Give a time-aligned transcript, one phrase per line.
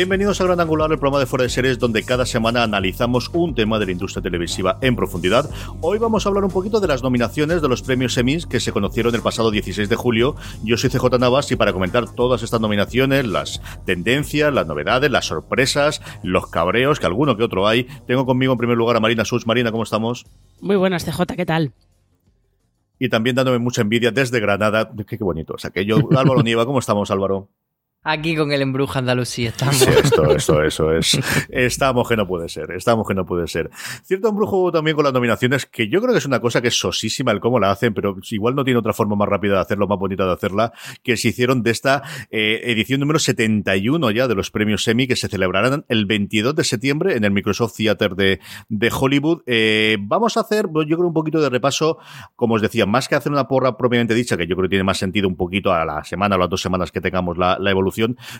[0.00, 3.54] Bienvenidos a Gran Angular, el programa de fuera de series donde cada semana analizamos un
[3.54, 5.50] tema de la industria televisiva en profundidad.
[5.82, 8.72] Hoy vamos a hablar un poquito de las nominaciones de los premios Emmys que se
[8.72, 10.36] conocieron el pasado 16 de julio.
[10.64, 15.26] Yo soy CJ Navas y para comentar todas estas nominaciones, las tendencias, las novedades, las
[15.26, 19.26] sorpresas, los cabreos, que alguno que otro hay, tengo conmigo en primer lugar a Marina
[19.26, 19.46] Sus.
[19.46, 20.24] Marina, ¿cómo estamos?
[20.62, 21.74] Muy buenas, CJ, ¿qué tal?
[22.98, 24.90] Y también dándome mucha envidia desde Granada.
[25.06, 25.52] Qué, qué bonito.
[25.56, 27.50] O sea, que yo, Álvaro Nieva, ¿cómo estamos, Álvaro?
[28.02, 29.76] Aquí con el embrujo Andalucía estamos.
[29.76, 31.20] Sí, esto, esto, eso es.
[31.50, 33.70] Estamos que no puede ser, estamos que no puede ser.
[34.04, 36.78] Cierto embrujo también con las nominaciones, que yo creo que es una cosa que es
[36.78, 39.86] sosísima el cómo la hacen, pero igual no tiene otra forma más rápida de hacerlo,
[39.86, 44.34] más bonita de hacerla, que se hicieron de esta eh, edición número 71 ya de
[44.34, 48.40] los premios Emmy, que se celebrarán el 22 de septiembre en el Microsoft Theater de,
[48.70, 49.42] de Hollywood.
[49.44, 51.98] Eh, vamos a hacer, yo creo, un poquito de repaso,
[52.34, 54.84] como os decía, más que hacer una porra propiamente dicha, que yo creo que tiene
[54.84, 57.70] más sentido un poquito a la semana o las dos semanas que tengamos la, la
[57.70, 57.89] evolución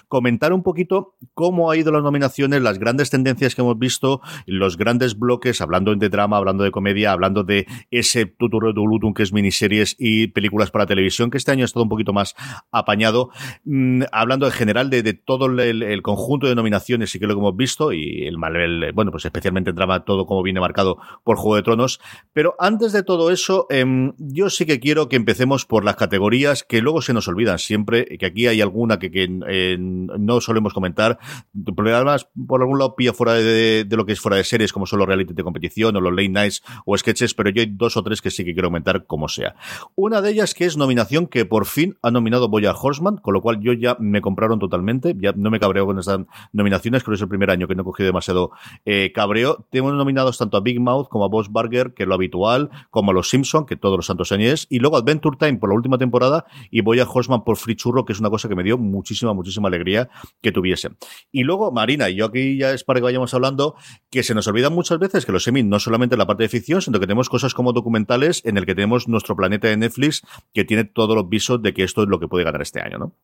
[0.09, 4.77] comentar un poquito cómo ha ido las nominaciones, las grandes tendencias que hemos visto, los
[4.77, 9.97] grandes bloques, hablando de drama, hablando de comedia, hablando de ese tuturudulutum que es miniseries
[9.99, 12.35] y películas para televisión, que este año ha estado un poquito más
[12.71, 13.31] apañado,
[13.65, 17.57] mm, hablando en general de, todo el, conjunto de nominaciones y que lo que hemos
[17.57, 21.57] visto, y el, el, bueno, pues especialmente en drama, todo como viene marcado por Juego
[21.57, 22.01] de Tronos.
[22.33, 26.65] Pero antes de todo eso, em, yo sí que quiero que empecemos por las categorías
[26.65, 29.11] que luego se nos olvidan siempre, que aquí hay alguna que
[29.47, 31.19] no solemos comentar.
[31.79, 34.99] Además, por algún lado, pilla fuera de, lo que es fuera de series, como son
[34.99, 38.03] los reality de competición o los late nights o sketches, pero yo hay dos o
[38.03, 39.55] tres que sí que quiero comentar como sea.
[39.95, 43.43] Una de ellas que es nominación que por fin ha nominado Boya Horseman, con lo
[43.43, 46.21] cual yo ya me compraron totalmente, ya no me cabreo con estas
[46.53, 48.51] nominaciones, creo que es el primer año que no he cogido demasiado
[48.85, 49.67] eh, cabreo.
[49.71, 53.11] Tenemos nominados tanto a Big Mouth como a Boss Burger, que es lo habitual, como
[53.11, 55.99] a Los Simpson, que todos los santos años, y luego Adventure Time por la última
[55.99, 58.79] temporada y Boya Horseman por Free Churro, que es una cosa que me dio
[59.35, 60.09] muchísima, alegría
[60.43, 60.91] que tuviese.
[61.33, 63.77] Y luego, Marina, y yo aquí ya es para que vayamos hablando,
[64.11, 66.83] que se nos olvida muchas veces que los semis no solamente la parte de ficción,
[66.83, 70.65] sino que tenemos cosas como documentales en el que tenemos nuestro planeta de Netflix que
[70.65, 73.15] tiene todos los visos de que esto es lo que puede ganar este año, ¿no?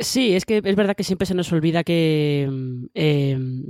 [0.00, 2.48] Sí, es que es verdad que siempre se nos olvida que,
[2.94, 3.64] em,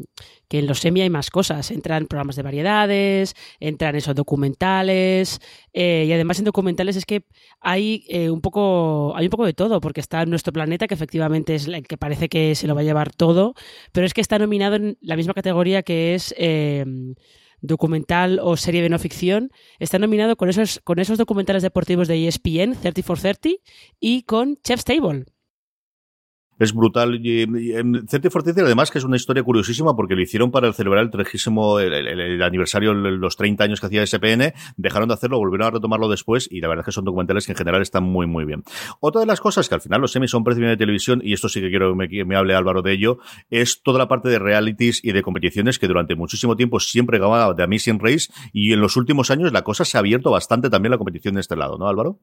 [0.49, 1.71] que en los semi hay más cosas.
[1.71, 5.41] Entran programas de variedades, entran esos documentales,
[5.72, 7.25] eh, y además en documentales es que
[7.60, 11.54] hay eh, un poco hay un poco de todo, porque está nuestro planeta, que efectivamente
[11.54, 13.54] es el que parece que se lo va a llevar todo,
[13.93, 17.15] pero es que está nominado en la misma categoría que es em,
[17.60, 22.28] documental o serie de no ficción, está nominado con esos, con esos documentales deportivos de
[22.28, 23.50] ESPN, 30 for 30,
[24.00, 25.25] y con Chef's Table
[26.59, 27.20] es brutal.
[27.25, 27.42] Y,
[27.72, 28.06] en
[28.65, 32.94] además, que es una historia curiosísima porque lo hicieron para celebrar el tregísimo, el, aniversario,
[32.94, 36.69] los 30 años que hacía SPN, dejaron de hacerlo, volvieron a retomarlo después y la
[36.69, 38.65] verdad es que son documentales que en general están muy, muy bien.
[39.00, 41.48] Otra de las cosas que al final los semis son precio de televisión, y esto
[41.48, 43.19] sí que quiero que me, hable Álvaro de ello,
[43.50, 47.54] es toda la parte de realities y de competiciones que durante muchísimo tiempo siempre ganaba
[47.54, 50.91] de Amazing Race y en los últimos años la cosa se ha abierto bastante también
[50.91, 52.21] la competición de este lado, ¿no, Álvaro?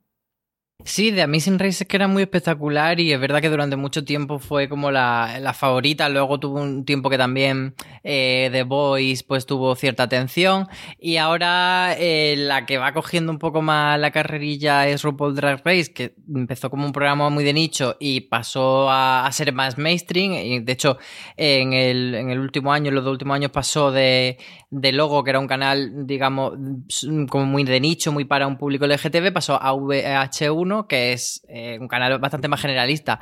[0.83, 4.03] Sí, The Amazing Race es que era muy espectacular y es verdad que durante mucho
[4.03, 6.09] tiempo fue como la, la favorita.
[6.09, 10.67] Luego tuvo un tiempo que también eh, The Voice pues tuvo cierta atención
[10.99, 15.61] y ahora eh, la que va cogiendo un poco más la carrerilla es RuPaul Drag
[15.63, 20.33] Race, que empezó como un programa muy de nicho y pasó a, ser más mainstream.
[20.33, 20.97] Y de hecho,
[21.37, 24.37] en el, en el último año, en los dos últimos años pasó de,
[24.69, 26.53] de Logo, que era un canal, digamos,
[27.29, 31.77] como muy de nicho, muy para un público LGTB, pasó a VH1 que es eh,
[31.79, 33.19] un canal bastante más generalista.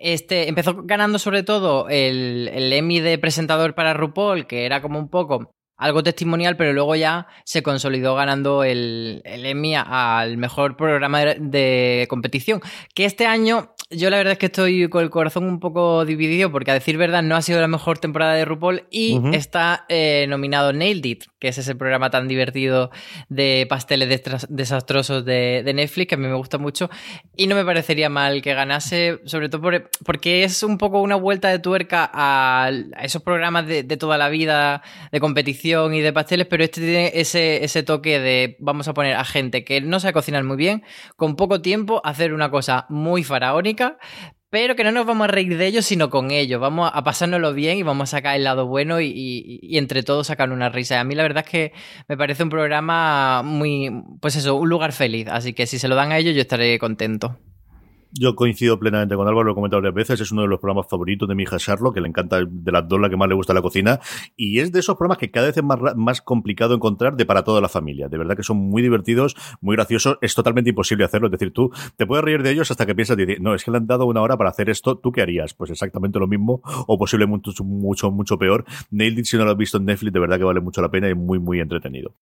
[0.00, 5.08] Este empezó ganando sobre todo el, Emmy de presentador para RuPaul, que era como un
[5.08, 12.06] poco algo testimonial, pero luego ya se consolidó ganando el Emmy al mejor programa de,
[12.08, 12.60] competición.
[12.94, 16.50] Que este año yo la verdad es que estoy con el corazón un poco dividido
[16.50, 20.26] porque a decir verdad no ha sido la mejor temporada de RuPaul y está eh,
[20.28, 22.90] nominado Nailed It, que es ese programa tan divertido
[23.28, 26.90] de pasteles desastrosos de, Netflix que a mí me gusta mucho
[27.36, 29.62] y no me parecería mal que ganase, sobre todo
[30.04, 32.70] porque es un poco una vuelta de tuerca a,
[33.02, 37.64] esos programas de, toda la vida de competición y de pasteles, pero este tiene ese,
[37.64, 40.82] ese toque de vamos a poner a gente que no sabe cocinar muy bien,
[41.16, 43.81] con poco tiempo, hacer una cosa muy faraónica
[44.52, 46.60] pero que no nos vamos a reír de ellos, sino con ellos.
[46.60, 50.52] Vamos a pasárnoslo bien y vamos a sacar el lado bueno y, entre todos sacar
[50.52, 51.00] una risa.
[51.00, 51.72] a mí la verdad es que
[52.06, 53.90] me parece un programa muy,
[54.20, 55.26] pues eso, un lugar feliz.
[55.30, 57.38] Así que si se lo dan a ellos, yo estaré contento.
[58.14, 60.86] Yo coincido plenamente con Álvaro, lo he comentado varias veces, es uno de los programas
[60.86, 63.34] favoritos de mi hija Charlotte, que le encanta de las dos la que más le
[63.34, 64.00] gusta la cocina,
[64.36, 67.42] y es de esos programas que cada vez es más, más complicado encontrar de para
[67.42, 68.08] toda la familia.
[68.08, 71.70] De verdad que son muy divertidos, muy graciosos, es totalmente imposible hacerlo, es decir, tú
[71.96, 74.20] te puedes reír de ellos hasta que piensas, no, es que le han dado una
[74.20, 75.54] hora para hacer esto, ¿tú qué harías?
[75.54, 78.66] Pues exactamente lo mismo, o posiblemente mucho, mucho, mucho peor.
[78.90, 81.08] Nailed si no lo has visto en Netflix, de verdad que vale mucho la pena
[81.08, 82.14] y muy, muy entretenido.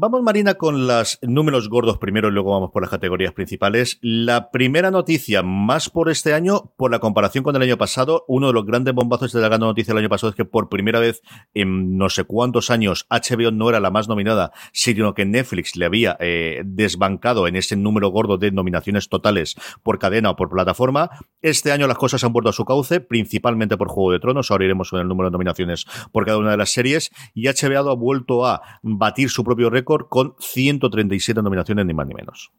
[0.00, 3.98] Vamos, Marina, con los números gordos primero y luego vamos por las categorías principales.
[4.00, 8.46] La primera noticia, más por este año, por la comparación con el año pasado, uno
[8.46, 11.00] de los grandes bombazos de la gran noticia del año pasado es que por primera
[11.00, 11.20] vez
[11.52, 15.86] en no sé cuántos años HBO no era la más nominada, sino que Netflix le
[15.86, 21.10] había eh, desbancado en ese número gordo de nominaciones totales por cadena o por plataforma.
[21.42, 24.52] Este año las cosas han vuelto a su cauce, principalmente por Juego de Tronos.
[24.52, 27.10] Ahora iremos con el número de nominaciones por cada una de las series.
[27.34, 32.14] Y HBO ha vuelto a batir su propio récord con 137 nominaciones, ni más ni
[32.14, 32.52] menos.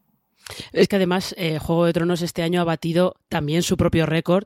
[0.72, 4.44] Es que además eh, Juego de Tronos este año ha batido también su propio récord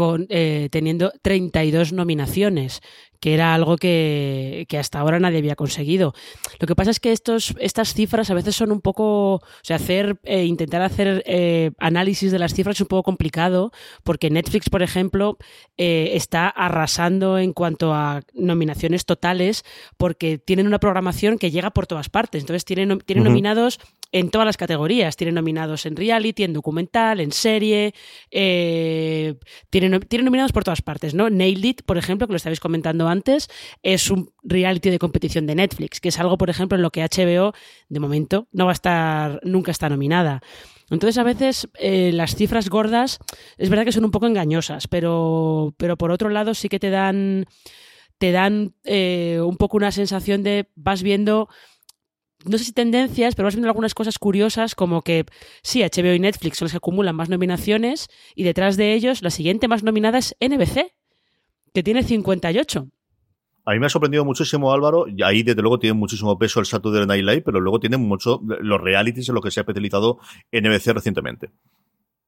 [0.00, 2.80] con, eh, teniendo 32 nominaciones,
[3.20, 6.14] que era algo que, hasta ahora nadie había conseguido.
[6.58, 9.76] Lo que pasa es que estos, estas cifras a veces son un poco, o sea,
[9.76, 13.72] hacer, eh, intentar hacer eh, análisis de las cifras es un poco complicado,
[14.04, 15.36] porque Netflix, por ejemplo,
[15.76, 19.64] eh, está arrasando en cuanto a nominaciones totales,
[19.98, 22.42] porque tienen una programación que llega por todas partes.
[22.44, 23.80] Entonces tienen, tienen nominados
[24.12, 25.16] en todas las categorías.
[25.16, 27.94] Tienen nominados en reality, en documental, en serie.
[28.30, 31.30] tienen, tienen nominados por todas partes, ¿no?
[31.30, 33.48] Nailed It, por ejemplo, que lo estabais comentando antes,
[33.82, 37.02] es un reality de competición de Netflix, que es algo, por ejemplo, en lo que
[37.02, 37.52] HBO,
[37.88, 40.42] de momento, no va a estar, nunca está nominada.
[40.90, 43.18] Entonces, a veces eh, las cifras gordas
[43.56, 46.90] es verdad que son un poco engañosas, pero, pero por otro lado sí que te
[46.90, 47.46] dan,
[48.18, 51.48] te dan eh, un poco una sensación de vas viendo
[52.44, 55.26] no sé si tendencias, pero vas viendo algunas cosas curiosas como que
[55.62, 59.30] sí, HBO y Netflix son los que acumulan más nominaciones y detrás de ellos la
[59.30, 60.92] siguiente más nominada es NBC,
[61.74, 62.88] que tiene 58.
[63.64, 66.66] A mí me ha sorprendido muchísimo Álvaro, y ahí desde luego tiene muchísimo peso el
[66.66, 70.18] Saturday Night Live, pero luego tiene mucho los realities en los que se ha especializado
[70.50, 71.50] NBC recientemente.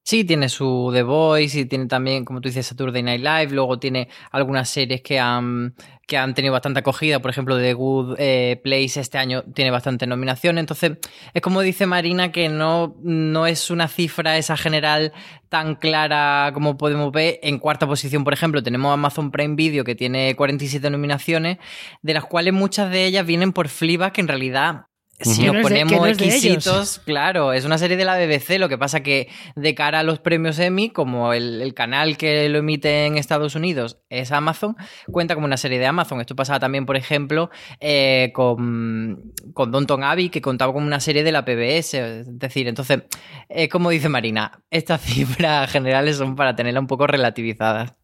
[0.05, 3.55] Sí, tiene su The Voice y tiene también, como tú dices, Saturday Night Live.
[3.55, 5.75] Luego tiene algunas series que han,
[6.09, 7.23] que han tenido bastante acogida.
[7.23, 10.59] Por ejemplo, The Good eh, Place este año tiene bastante nominación.
[10.59, 10.99] Entonces,
[11.33, 15.13] es como dice Marina, que no, no es una cifra esa general
[15.49, 17.39] tan clara como podemos ver.
[17.43, 21.59] En cuarta posición, por ejemplo, tenemos Amazon Prime Video que tiene 47 nominaciones,
[22.03, 24.87] de las cuales muchas de ellas vienen por Fleabag, que en realidad
[25.23, 29.29] si nos ponemos exquisitos, claro, es una serie de la BBC, lo que pasa que
[29.57, 33.99] de cara a los premios Emmy, como el, canal que lo emite en Estados Unidos
[34.11, 34.77] es Amazon,
[35.11, 36.21] cuenta como una serie de Amazon.
[36.21, 41.25] Esto pasaba también, por ejemplo, eh, con, con Downton Abbey, que contaba como una serie
[41.25, 41.95] de la PBS.
[41.95, 43.05] Es decir, entonces,
[43.71, 47.95] como dice Marina, estas cifras generales son para tenerla un poco relativizadas.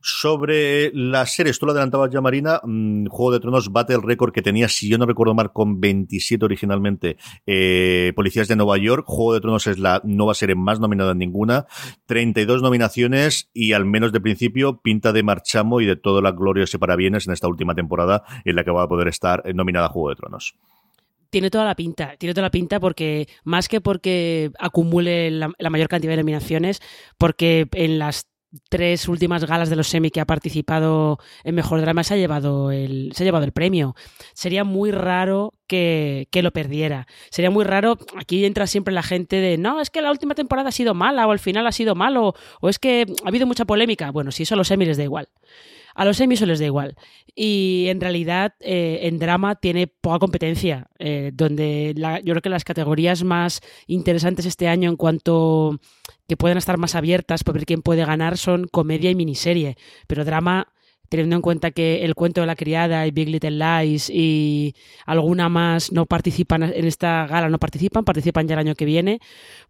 [0.00, 2.60] Sobre las series, tú lo adelantabas ya, Marina.
[2.62, 5.80] Mm, Juego de Tronos bate el récord que tenía, si yo no recuerdo mal, con
[5.80, 9.04] 27 originalmente eh, Policías de Nueva York.
[9.06, 11.66] Juego de Tronos es la nueva serie más nominada en ninguna.
[12.06, 16.72] 32 nominaciones y al menos de principio pinta de marchamo y de todas las glorias
[16.72, 20.10] y parabienes en esta última temporada en la que va a poder estar nominada Juego
[20.10, 20.54] de Tronos
[21.28, 25.70] tiene toda la pinta, tiene toda la pinta porque más que porque acumule la, la,
[25.70, 26.80] mayor cantidad de nominaciones,
[27.18, 28.26] porque en las
[28.68, 32.70] tres últimas galas de los semi que ha participado en Mejor Drama se ha llevado
[32.70, 33.94] el, se ha llevado el premio.
[34.34, 37.06] Sería muy raro que, que, lo perdiera.
[37.30, 40.68] Sería muy raro, aquí entra siempre la gente de, no, es que la última temporada
[40.68, 43.64] ha sido mala o al final ha sido malo o es que ha habido mucha
[43.64, 44.10] polémica.
[44.10, 45.28] Bueno, si eso a los semi les da igual.
[45.96, 46.94] A los semis les da igual.
[47.34, 52.64] Y en realidad eh, en drama tiene poca competencia, eh, donde yo creo que las
[52.64, 55.80] categorías más interesantes este año en cuanto
[56.28, 59.78] que pueden estar más abiertas por ver quién puede ganar son comedia y miniserie.
[60.06, 60.68] Pero drama
[61.08, 65.48] teniendo en cuenta que El cuento de la criada y Big Little Lies y alguna
[65.48, 69.20] más no participan en esta gala, no participan, participan ya el año que viene.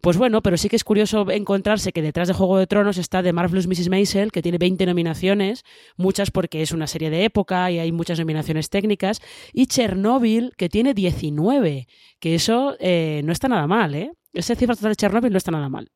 [0.01, 3.23] Pues bueno, pero sí que es curioso encontrarse que detrás de Juego de Tronos está
[3.23, 3.89] The Marvelous Mrs.
[3.89, 5.63] Maisel, que tiene 20 nominaciones,
[5.95, 9.21] muchas porque es una serie de época y hay muchas nominaciones técnicas,
[9.53, 11.87] y Chernobyl, que tiene 19,
[12.19, 14.11] que eso eh, no está nada mal, ¿eh?
[14.33, 15.89] Ese cifra total de Chernobyl no está nada mal.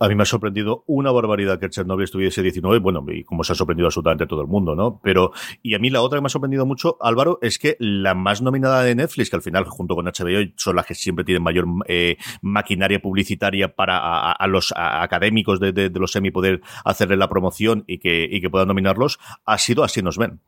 [0.00, 3.52] A mí me ha sorprendido una barbaridad que Chernobyl estuviese 19, bueno, y como se
[3.52, 4.98] ha sorprendido absolutamente todo el mundo, ¿no?
[5.02, 8.14] Pero, y a mí la otra que me ha sorprendido mucho, Álvaro, es que la
[8.14, 11.42] más nominada de Netflix, que al final, junto con HBO, son las que siempre tienen
[11.42, 17.84] mayor eh, maquinaria publicitaria para a, los académicos de, los semi poder hacerle la promoción
[17.86, 20.40] y que, y que puedan nominarlos, ha sido Así nos ven.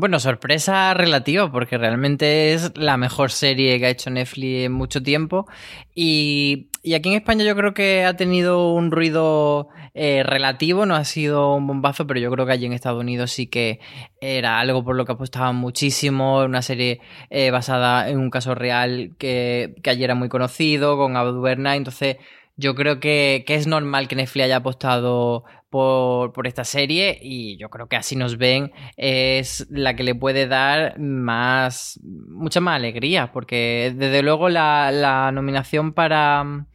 [0.00, 5.02] Bueno, sorpresa relativa, porque realmente es la mejor serie que ha hecho Netflix en mucho
[5.02, 5.46] tiempo.
[5.94, 11.04] Y, aquí en España yo creo que ha tenido un ruido eh, relativo, no ha
[11.04, 13.78] sido un bombazo, pero yo creo que allí en Estados Unidos sí que
[14.22, 16.44] era algo por lo que apostaban muchísimo.
[16.44, 21.42] Una serie eh, basada en un caso real que, que allí era muy conocido, con
[21.42, 21.76] Bernay.
[21.76, 22.16] Entonces
[22.60, 27.88] yo creo que, es normal que Netflix haya apostado por, esta serie y yo creo
[27.88, 33.92] que así nos ven es la que le puede dar más mucha más alegría porque
[33.96, 36.66] desde luego la, nominación para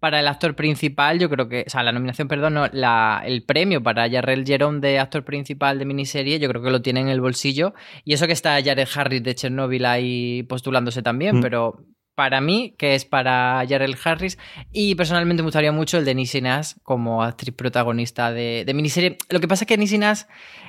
[0.00, 3.44] para el actor principal, yo creo que, o sea, la nominación, perdón, no, la, el
[3.44, 7.08] premio para Jarrell Jerome de actor principal de miniserie, yo creo que lo tiene en
[7.08, 7.72] el bolsillo.
[8.04, 11.40] Y eso que está Jared Harris de Chernobyl ahí postulándose también, mm.
[11.40, 14.38] pero para mí, que es para Jarrell Harris,
[14.70, 19.18] y personalmente me gustaría mucho el de Nisi Nash como actriz protagonista de, miniserie.
[19.30, 20.22] Lo que pasa es que Nisi Nash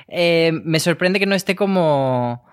[0.08, 2.44] eh, me sorprende que no esté como...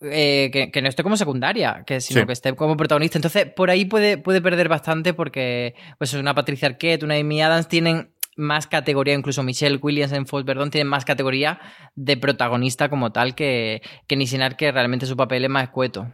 [0.00, 3.16] Eh, que, no esté como secundaria, que sino que esté como protagonista.
[3.16, 7.68] Entonces, por ahí puede, puede perder bastante porque pues una Patricia Arquette, una Amy Adams
[7.68, 11.60] tienen más categoría, incluso Michelle Williams en Falls perdón, tienen más categoría
[11.94, 16.08] de protagonista como tal que, que Nash, que realmente su papel es más escueto.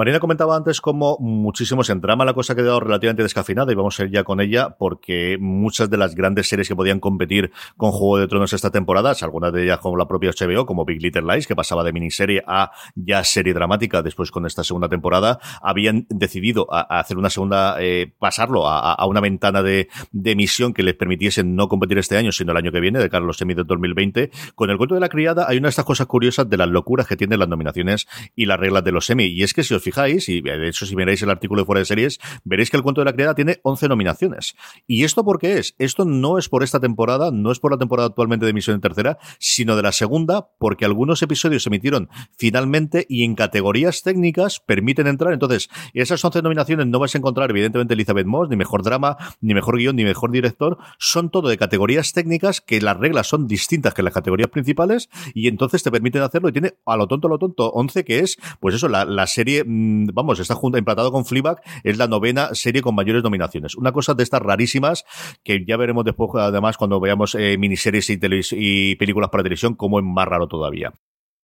[0.00, 4.00] Marina comentaba antes cómo muchísimos en drama la cosa ha quedado relativamente descafinada y vamos
[4.00, 7.92] a ir ya con ella porque muchas de las grandes series que podían competir con
[7.92, 11.24] Juego de Tronos esta temporada, algunas de ellas como la propia HBO, como Big Little
[11.30, 16.06] Lies, que pasaba de miniserie a ya serie dramática después con esta segunda temporada, habían
[16.08, 19.90] decidido a, hacer una segunda, eh, pasarlo a, una ventana de,
[20.24, 23.22] emisión que les permitiese no competir este año, sino el año que viene, de cara
[23.22, 24.30] a los semis de 2020.
[24.54, 27.06] Con el cuento de la criada hay una de estas cosas curiosas de las locuras
[27.06, 29.26] que tienen las nominaciones y las reglas de los semi.
[29.26, 31.80] Y es que si os fijáis, y de hecho si miráis el artículo de fuera
[31.80, 34.54] de series, veréis que el cuento de la criada tiene 11 nominaciones.
[34.86, 35.74] ¿Y esto por qué es?
[35.78, 38.80] Esto no es por esta temporada, no es por la temporada actualmente de emisión en
[38.80, 44.60] tercera, sino de la segunda, porque algunos episodios se emitieron finalmente y en categorías técnicas
[44.60, 45.32] permiten entrar.
[45.32, 49.54] Entonces, esas 11 nominaciones no vas a encontrar, evidentemente, Elizabeth Moss, ni mejor drama, ni
[49.54, 50.78] mejor guion, ni mejor director.
[50.98, 55.48] Son todo de categorías técnicas que las reglas son distintas que las categorías principales y
[55.48, 58.36] entonces te permiten hacerlo y tiene a lo tonto, a lo tonto 11, que es,
[58.60, 59.64] pues eso, la, la serie
[60.12, 63.76] vamos, está junto, emplatado con Fleabag, es la novena serie con mayores nominaciones.
[63.76, 65.04] Una cosa de estas rarísimas
[65.44, 68.18] que ya veremos después, además, cuando veamos eh, miniseries y,
[68.52, 70.92] y películas para televisión, como es más raro todavía.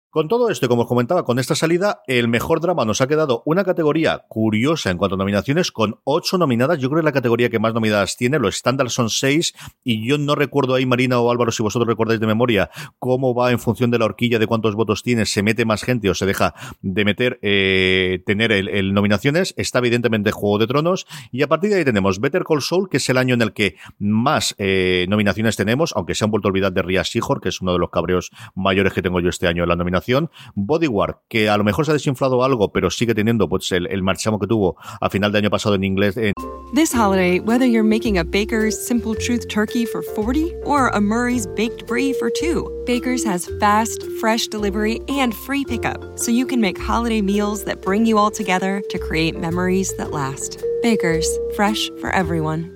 [0.09, 3.43] Con todo esto, como os comentaba, con esta salida, el mejor drama nos ha quedado
[3.45, 6.79] una categoría curiosa en cuanto a nominaciones, con ocho nominadas.
[6.79, 8.39] Yo creo que es la categoría que más nominadas tiene.
[8.39, 9.53] Los estándares son seis.
[9.83, 13.51] Y yo no recuerdo ahí, Marina o Álvaro, si vosotros recordáis de memoria, cómo va
[13.51, 16.25] en función de la horquilla de cuántos votos tiene, se mete más gente o se
[16.25, 19.53] deja de meter, eh, tener el, nominaciones.
[19.57, 21.05] Está evidentemente Juego de Tronos.
[21.33, 23.51] Y a partir de ahí tenemos Better Call Saul, que es el año en el
[23.51, 27.49] que más eh, nominaciones tenemos, aunque se han vuelto a olvidar de Ria Sihor, que
[27.49, 31.18] es uno de los cabreos mayores que tengo yo este año en la nominación Bodyguard,
[31.27, 34.39] que a lo mejor se ha desinflado algo, pero sigue teniendo pues, el, el marchamo
[34.39, 36.18] que tuvo a final de año pasado en inglés.
[36.18, 36.34] En...
[36.74, 41.48] This holiday, whether you're making a Baker's Simple Truth turkey for 40 or a Murray's
[41.48, 46.60] Baked Brie for 2, Baker's has fast, fresh delivery and free pickup, so you can
[46.60, 50.62] make holiday meals that bring you all together to create memories that last.
[50.82, 52.75] Baker's, fresh for everyone.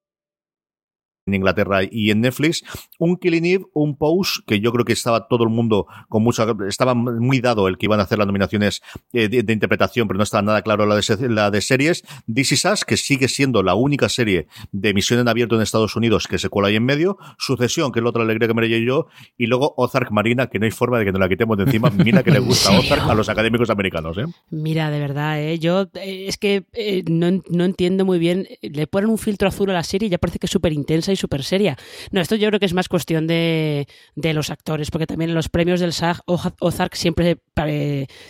[1.25, 2.63] En Inglaterra y en Netflix.
[2.99, 6.45] Un Killing Eve, un Pose, que yo creo que estaba todo el mundo con mucho,
[6.67, 8.81] estaba muy dado el que iban a hacer las nominaciones
[9.13, 12.03] eh, de, interpretación, pero no estaba nada claro la de, la de series.
[12.31, 15.95] This Is Us, que sigue siendo la única serie de emisión en abierto en Estados
[15.95, 17.17] Unidos que se cuela ahí en medio.
[17.37, 19.07] Sucesión, que es la otra alegría que me leí yo.
[19.37, 21.89] Y luego Ozark Marina, que no hay forma de que nos la quitemos de encima.
[21.89, 24.25] Mira que le gusta Ozark a los académicos americanos, ¿eh?
[24.49, 25.59] Mira, de verdad, ¿eh?
[25.59, 28.47] Yo eh, es que eh, no, no entiendo muy bien.
[28.61, 31.10] Le ponen un filtro azul a la serie y ya parece que es súper intensa
[31.11, 31.77] y súper seria.
[32.11, 35.35] No, esto yo creo que es más cuestión de, de los actores, porque también en
[35.35, 37.37] los premios del SAG, Ozark siempre,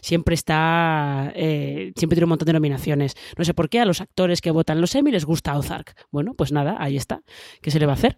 [0.01, 3.15] siempre está, eh, siempre tiene un montón de nominaciones.
[3.37, 5.95] No sé por qué a los actores que votan los Emmy les gusta Ozark.
[6.11, 7.21] Bueno, pues nada, ahí está.
[7.61, 8.17] ¿Qué se le va a hacer?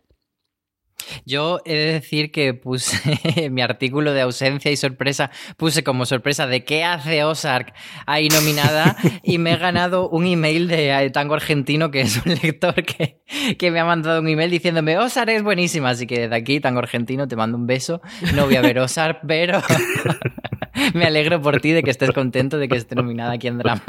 [1.25, 6.47] Yo he de decir que puse mi artículo de ausencia y sorpresa, puse como sorpresa
[6.47, 7.73] de qué hace Ozark
[8.05, 12.75] ahí nominada y me he ganado un email de Tango Argentino, que es un lector
[12.83, 13.21] que,
[13.57, 16.79] que me ha mandado un email diciéndome Ozark es buenísima, así que desde aquí, Tango
[16.79, 18.01] Argentino, te mando un beso.
[18.35, 19.61] No voy a ver Ozark, pero
[20.93, 23.83] me alegro por ti de que estés contento de que esté nominada aquí en Drama.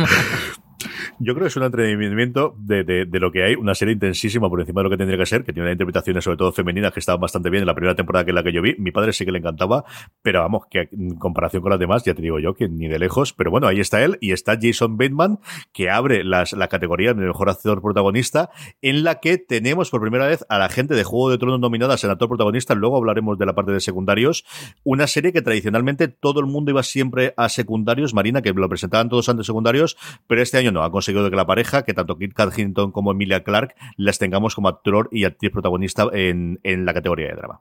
[1.18, 4.60] Yo creo que es un entretenimiento de, de, lo que hay, una serie intensísima por
[4.60, 7.00] encima de lo que tendría que ser, que tiene unas interpretaciones sobre todo femeninas que
[7.00, 8.74] estaban bastante bien en la primera temporada que es la que yo vi.
[8.78, 9.84] Mi padre sí que le encantaba,
[10.22, 12.98] pero vamos, que en comparación con las demás, ya te digo yo que ni de
[12.98, 13.32] lejos.
[13.32, 15.38] Pero bueno, ahí está él y está Jason Bateman,
[15.72, 18.50] que abre las, la categoría de mejor actor protagonista,
[18.82, 22.02] en la que tenemos por primera vez a la gente de Juego de Tronos nominadas
[22.04, 22.74] en actor protagonista.
[22.74, 24.44] Luego hablaremos de la parte de secundarios.
[24.82, 29.08] Una serie que tradicionalmente todo el mundo iba siempre a secundarios, Marina, que lo presentaban
[29.08, 32.90] todos antes secundarios, pero este año no, conseguido que la pareja, que tanto Kit Harington
[32.90, 37.34] como Emilia Clark las tengamos como actor y actriz protagonista en, en la categoría de
[37.34, 37.60] drama.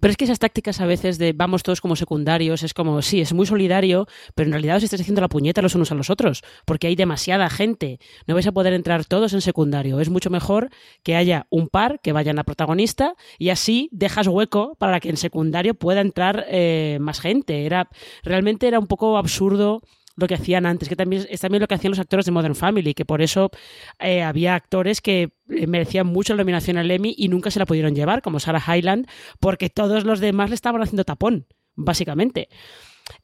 [0.00, 3.20] Pero es que esas tácticas a veces de vamos todos como secundarios, es como, sí,
[3.20, 6.10] es muy solidario, pero en realidad os estáis haciendo la puñeta los unos a los
[6.10, 8.00] otros, porque hay demasiada gente.
[8.26, 10.00] No vais a poder entrar todos en secundario.
[10.00, 10.70] Es mucho mejor
[11.04, 15.16] que haya un par que vayan a protagonista y así dejas hueco para que en
[15.16, 17.64] secundario pueda entrar eh, más gente.
[17.64, 17.88] Era,
[18.24, 19.82] realmente era un poco absurdo
[20.16, 22.54] lo que hacían antes, que también es también lo que hacían los actores de Modern
[22.54, 23.50] Family, que por eso
[23.98, 27.66] eh, había actores que eh, merecían mucho la nominación al Emmy y nunca se la
[27.66, 29.06] pudieron llevar, como Sarah Hyland,
[29.40, 32.48] porque todos los demás le estaban haciendo tapón, básicamente.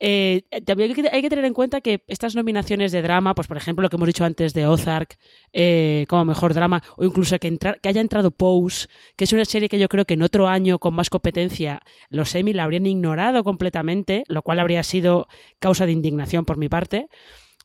[0.01, 3.83] Eh, también hay que, tener en cuenta que estas nominaciones de drama, pues por ejemplo
[3.83, 5.19] lo que hemos dicho antes de Ozark
[5.53, 9.69] eh, como mejor drama, o incluso que, que haya entrado Pose, que es una serie
[9.69, 13.45] que yo creo que en otro año con más competencia los Emmy la habrían ignorado
[13.45, 17.09] completamente, lo cual habría sido causa de indignación por mi parte.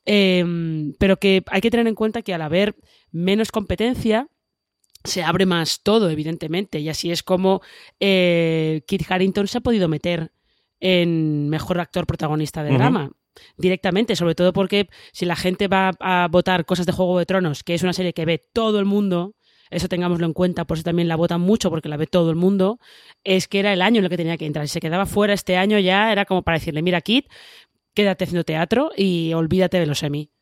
[0.06, 2.76] Em, pero que hay que tener en cuenta que al haber
[3.12, 4.28] menos competencia,
[5.04, 7.62] se abre más todo, evidentemente, y así es como
[8.00, 10.32] eh, Kit Harrington se ha podido meter
[10.84, 13.10] en mejor actor protagonista de drama.
[13.58, 17.64] Directamente, sobre todo porque si la gente va a votar cosas de Juego de Tronos,
[17.64, 19.34] que es una serie que ve todo el mundo,
[19.72, 22.36] eso tengámoslo en cuenta, por eso también la votan mucho, porque la ve todo el
[22.36, 22.80] mundo,
[23.24, 24.68] es que era el año en el que tenía que entrar.
[24.68, 27.28] Si se quedaba fuera este año ya era como para decirle, mira, Kit,
[27.94, 30.33] quédate haciendo teatro y olvídate de los semi.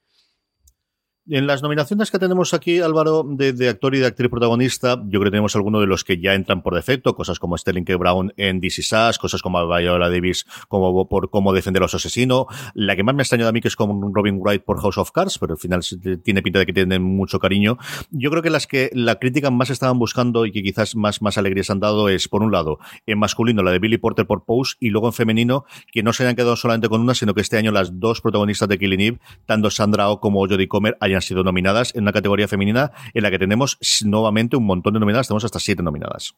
[1.30, 5.26] En las nominaciones que tenemos aquí, Álvaro, de, actor y de actriz protagonista, yo creo
[5.26, 7.96] que tenemos algunos de los que ya entran por defecto, cosas como Sterling K.
[7.96, 12.48] Brown en DC Sass, cosas como Viola Davis como por cómo defender a los asesinos.
[12.74, 14.98] La que más me ha extrañado a mí que es como Robin Wright por House
[14.98, 15.82] of Cards, pero al final
[16.24, 17.78] tiene pinta de que tienen mucho cariño.
[18.10, 21.38] Yo creo que las que la crítica más estaban buscando y que quizás más, más
[21.38, 24.76] alegrías han dado es, por un lado, en masculino la de Billy Porter por Pose
[24.80, 27.58] y luego en femenino, que no se hayan quedado solamente con una, sino que este
[27.58, 31.44] año las dos protagonistas de Killing Eve, tanto Sandra O como Jodie Comer, hayan sido
[31.44, 35.46] nominadas en una categoría femenina en la que tenemos nuevamente un montón de nominadas, tenemos
[35.46, 36.34] hasta siete nominadas.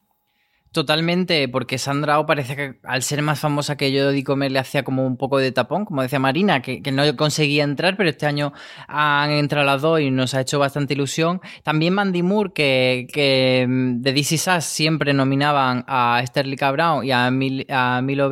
[0.74, 4.58] Totalmente, porque Sandra O parece que al ser más famosa que yo, de Comer le
[4.58, 8.26] hacía como un poco de tapón, como decía Marina, que, no conseguía entrar, pero este
[8.26, 8.52] año
[8.88, 11.40] han entrado las dos y nos ha hecho bastante ilusión.
[11.62, 17.26] También Mandy Moore, que, mm, de DC Sass siempre nominaban a Sterling Brown y a,
[17.26, 18.28] a Milo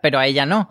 [0.00, 0.70] pero a ella no.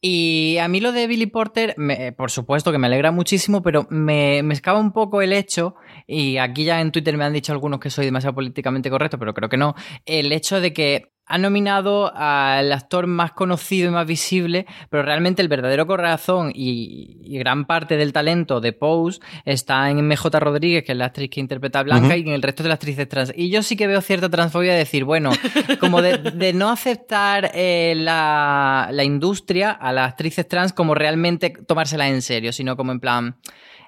[0.00, 1.74] Y a mí lo de Billy Porter,
[2.16, 5.74] por supuesto que me alegra muchísimo, pero me, me escapa un poco el hecho,
[6.10, 9.34] y aquí ya en Twitter me han dicho algunos que soy demasiado políticamente correcto, pero
[9.34, 9.74] creo que no,
[10.06, 15.42] el hecho de que ha nominado al actor más conocido y más visible, pero realmente
[15.42, 20.92] el verdadero corazón y, gran parte del talento de Pose está en MJ Rodríguez, que
[20.92, 23.32] es la actriz que interpreta a Blanca, y en el resto de las actrices trans.
[23.36, 25.30] Y yo sí que veo cierta transfobia de decir, bueno,
[25.78, 32.08] como de, no aceptar eh, la, la industria a las actrices trans como realmente tomársela
[32.08, 33.36] en serio, sino como en plan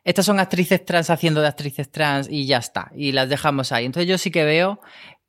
[0.04, 3.84] estas son actrices trans haciendo de actrices trans y ya está, y las dejamos ahí.
[3.84, 4.80] Entonces yo sí que veo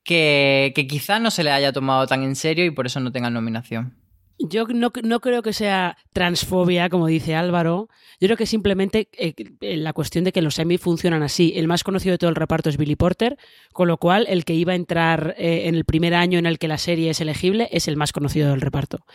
[0.04, 3.30] que, quizás no se le haya tomado tan en serio y por eso no tenga
[3.30, 3.98] nominación.
[4.44, 7.90] Yo no, creo que sea transfobia, como dice Álvaro.
[8.20, 11.54] Yo creo que simplemente eh, la cuestión de que los Emmy funcionan así.
[11.56, 13.38] El más conocido de todo el reparto es Billy Porter,
[13.72, 16.58] con lo cual el que iba a entrar eh, en el primer año en el
[16.58, 19.06] que la serie es elegible es el más conocido del reparto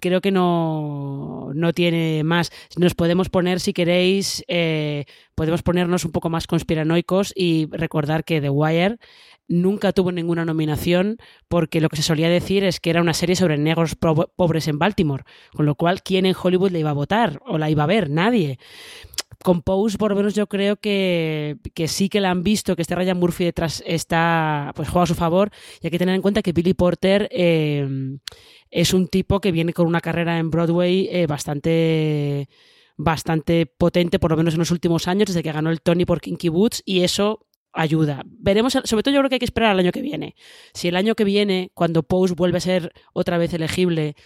[0.00, 2.50] creo que no, no, tiene más.
[2.76, 8.40] Nos podemos poner, si queréis, eh, podemos ponernos un poco más conspiranoicos y recordar que
[8.40, 8.98] The Wire
[9.50, 11.18] nunca tuvo ninguna nominación
[11.48, 14.78] porque lo que se solía decir es que era una serie sobre negros pobres en
[14.78, 17.88] Baltimore, con lo cual, ¿quién en Hollywood le iba a votar o la iba a
[17.88, 18.08] ver?
[18.08, 18.58] Nadie.
[19.42, 22.82] Con Pose, por lo menos, yo creo que, que, sí que la han visto, que
[22.82, 25.50] este Ryan Murphy detrás está, pues juega a su favor.
[25.80, 27.88] Y hay que tener en cuenta que Billy Porter eh,
[28.70, 32.48] es un tipo que viene con una carrera en Broadway eh, bastante
[32.96, 36.20] bastante potente, por lo menos en los últimos años, desde que ganó el Tony por
[36.20, 38.22] Kinky Boots, y eso ayuda.
[38.26, 40.34] Veremos, sobre todo yo creo que hay que esperar al año que viene.
[40.74, 44.16] Si el año que viene, cuando Pose vuelve a ser otra vez elegible,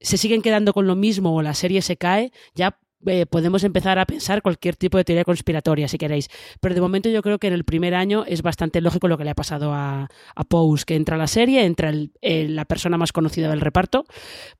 [0.00, 3.98] se siguen quedando con lo mismo o la serie se cae, ya eh, podemos empezar
[3.98, 6.28] a pensar cualquier tipo de teoría conspiratoria, si queréis.
[6.60, 9.24] Pero de momento yo creo que en el primer año es bastante lógico lo que
[9.24, 13.12] le ha pasado a, a Pose, que entra a la serie, entra la persona más
[13.12, 14.04] conocida del reparto.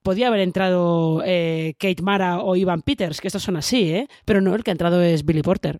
[0.02, 4.09] Podía haber entrado eh, Kate Mara o Ivan Peters, que estos son así, ¿eh?
[4.24, 5.78] pero no, el que ha entrado es Billy Porter.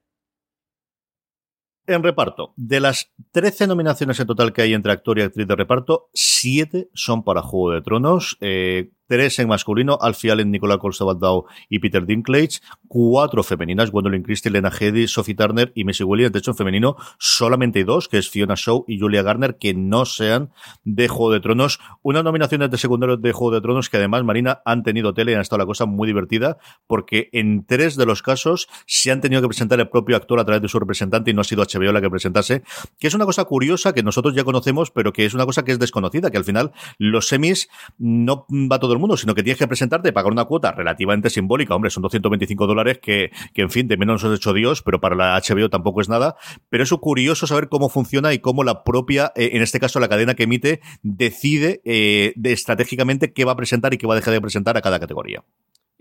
[1.87, 5.55] En reparto, de las 13 nominaciones en total que hay entre actor y actriz de
[5.55, 8.39] reparto, 7 son para Juego de Tronos.
[8.41, 14.51] Eh, tres en masculino, Alfie Allen, Nicola Colsabaldao y Peter Dinklage, cuatro femeninas, Gwendolyn Christie,
[14.51, 16.33] Lena Headey, Sophie Turner y Missy Williams.
[16.33, 20.05] De hecho, en femenino solamente dos, que es Fiona Shaw y Julia Garner, que no
[20.05, 20.51] sean
[20.85, 21.81] de Juego de Tronos.
[22.03, 25.35] Unas nominaciones de secundarios de Juego de Tronos que además, Marina, han tenido tele y
[25.35, 29.43] han estado la cosa muy divertida, porque en tres de los casos se han tenido
[29.43, 31.93] que presentar el propio actor a través de su representante y no ha sido HBO
[31.93, 32.63] la que presentase,
[32.99, 35.73] que es una cosa curiosa que nosotros ya conocemos, pero que es una cosa que
[35.73, 39.59] es desconocida, que al final los semis no va todo el mundo, sino que tienes
[39.59, 41.75] que presentarte pagar una cuota relativamente simbólica.
[41.75, 45.01] Hombre, son 225 dólares que, que en fin, de menos nos ha hecho Dios, pero
[45.01, 46.37] para la HBO tampoco es nada.
[46.71, 50.09] Pero es curioso saber cómo funciona y cómo la propia, eh, en este caso la
[50.09, 54.17] cadena que emite, decide eh, de estratégicamente qué va a presentar y qué va a
[54.17, 55.45] dejar de presentar a cada categoría.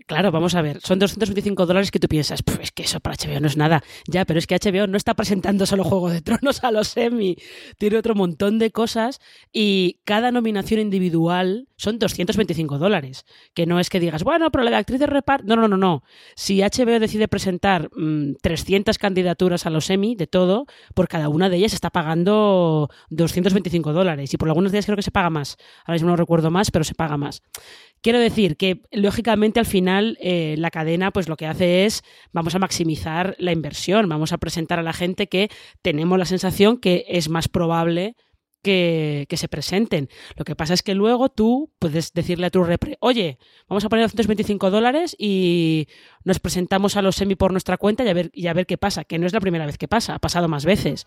[0.06, 3.40] Claro, vamos a ver, son 225 dólares que tú piensas, es que eso para HBO
[3.40, 3.82] no es nada.
[4.06, 7.36] Ya, pero es que HBO no está presentando solo Juego de Tronos a los Emmy,
[7.78, 9.18] tiene otro montón de cosas
[9.50, 13.24] y cada nominación individual son 225 dólares.
[13.54, 15.46] Que no es que digas, bueno, pero la de actriz de reparto.
[15.46, 16.02] No, no, no, no.
[16.36, 17.88] Si HBO decide presentar
[18.42, 22.90] 300 mm, candidaturas a los Emmy, de todo, por cada una de ellas está pagando
[23.08, 24.34] 225 dólares.
[24.34, 25.56] Y por algunos días creo que se paga más.
[25.86, 27.42] Ahora mismo no recuerdo más, pero se paga más.
[28.04, 32.02] Quiero decir que, lógicamente, al final eh, la cadena pues lo que hace es
[32.34, 35.48] vamos a maximizar la inversión, vamos a presentar a la gente que
[35.80, 38.14] tenemos la sensación que es más probable
[38.64, 40.08] que, se presenten.
[40.36, 43.88] Lo que pasa es que luego tú puedes decirle a tu repre, oye, vamos a
[43.88, 45.86] poner 225 dólares y
[46.24, 48.78] nos presentamos a los semi por nuestra cuenta y a ver, y a ver qué
[48.78, 51.04] pasa, que no es la primera vez que pasa, ha pasado más veces.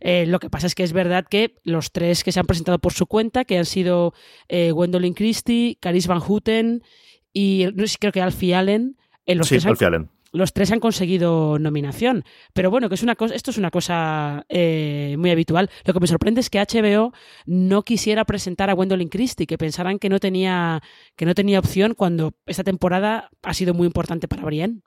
[0.00, 2.78] Eh, lo que pasa es que es verdad que los tres que se han presentado
[2.78, 4.14] por su cuenta, que han sido
[4.48, 6.82] eh, Gwendolyn Christie, Caris Van Houten
[7.32, 10.80] y no sé, creo que Alfie Allen, en los sí, Alfie Allen los tres han
[10.80, 12.24] conseguido nominación.
[12.52, 15.70] Pero bueno, que es una cosa, esto es una cosa eh, muy habitual.
[15.84, 17.12] Lo que me sorprende es que HBO
[17.46, 20.82] no quisiera presentar a Gwendolyn Christie, que pensaran que no tenía,
[21.16, 24.80] que no tenía opción cuando esta temporada ha sido muy importante para Brienne.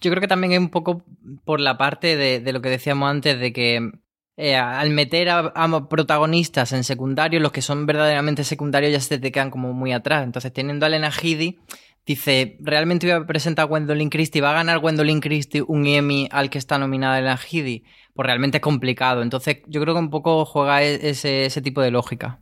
[0.00, 1.04] Yo creo que también es un poco
[1.44, 3.90] por la parte de, lo que decíamos antes, de que
[4.36, 9.30] eh, al meter a, protagonistas en secundario, los que son verdaderamente secundarios ya se te
[9.30, 10.24] quedan como muy atrás.
[10.24, 11.58] Entonces, teniendo a Elena Headey,
[12.06, 14.40] Dice, realmente voy a presentar a Gwendolyn Christie.
[14.40, 17.82] ¿Va a ganar Gwendolyn Christie un Emmy al que está nominada la Headey?
[18.14, 19.22] Pues realmente es complicado.
[19.22, 22.40] Entonces, yo creo que un poco juega e-, ese, ese tipo de lógica.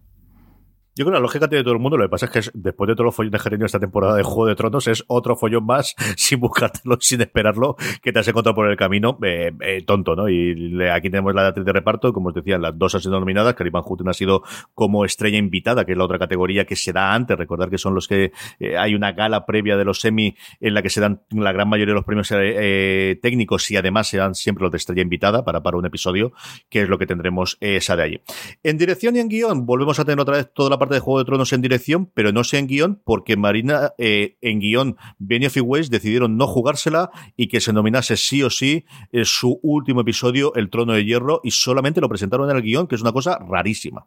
[0.97, 1.97] Yo creo que la lógica tiene todo el mundo.
[1.97, 4.23] Lo que pasa es que después de todos los follones que de esta temporada de
[4.23, 8.55] Juego de Tronos, es otro follón más sin buscártelo, sin esperarlo, que te has encontrado
[8.55, 9.19] por el camino.
[9.25, 10.29] Eh, eh, tonto, ¿no?
[10.29, 12.13] Y aquí tenemos la actriz de reparto.
[12.13, 13.55] Como os decía, las dos han sido nominadas.
[13.55, 16.93] Karim Van Houten ha sido como estrella invitada, que es la otra categoría que se
[16.93, 17.37] da antes.
[17.37, 18.31] Recordar que son los que
[18.61, 21.69] eh, hay una gala previa de los semi en la que se dan la gran
[21.69, 25.61] mayoría de los premios técnicos y además se dan siempre los de estrella invitada para,
[25.63, 26.33] para un episodio,
[26.69, 28.21] que es lo que tendremos esa de allí.
[28.63, 31.19] En dirección y en guion, volvemos a tener otra vez toda la parte de Juego
[31.19, 35.57] de Tronos en dirección, pero no sea en guion, porque Marina eh, en guion, Benioff
[35.57, 40.03] y Weiss decidieron no jugársela y que se nominase sí o sí eh, su último
[40.03, 43.13] episodio, El Trono de Hierro, y solamente lo presentaron en el guion, que es una
[43.13, 44.07] cosa rarísima.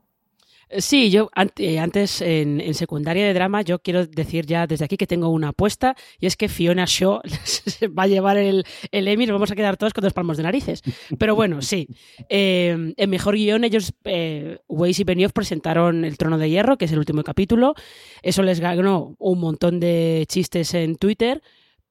[0.69, 5.07] Sí, yo eh, antes en, secundaria de drama, yo quiero decir ya desde aquí que
[5.07, 7.21] tengo una apuesta y es que Fiona Shaw
[7.97, 10.43] va a llevar el, el Emmy nos vamos a quedar todos con dos palmos de
[10.43, 10.81] narices.
[11.17, 11.87] Pero bueno, sí.
[12.29, 16.85] Eh, en mejor guion, ellos, eh, Weiss y Benioff, presentaron El Trono de Hierro, que
[16.85, 17.73] es el último capítulo.
[18.21, 21.41] Eso les ganó un montón de chistes en Twitter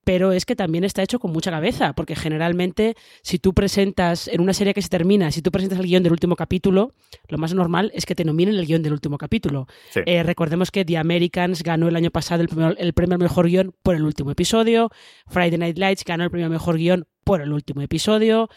[0.07, 4.41] pero es que también está hecho con mucha cabeza, porque generalmente si tú presentas en
[4.41, 6.93] una serie que se termina, si tú presentas el guion del último capítulo,
[7.27, 9.67] lo más normal es que te nominen el guion del último capítulo.
[10.07, 13.49] Eh, recordemos que The Americans ganó el año pasado el premio, el premio al mejor
[13.49, 14.93] guion por el último episodio,
[15.27, 18.49] Friday Night Lights ganó el premio al mejor guion por el último episodio.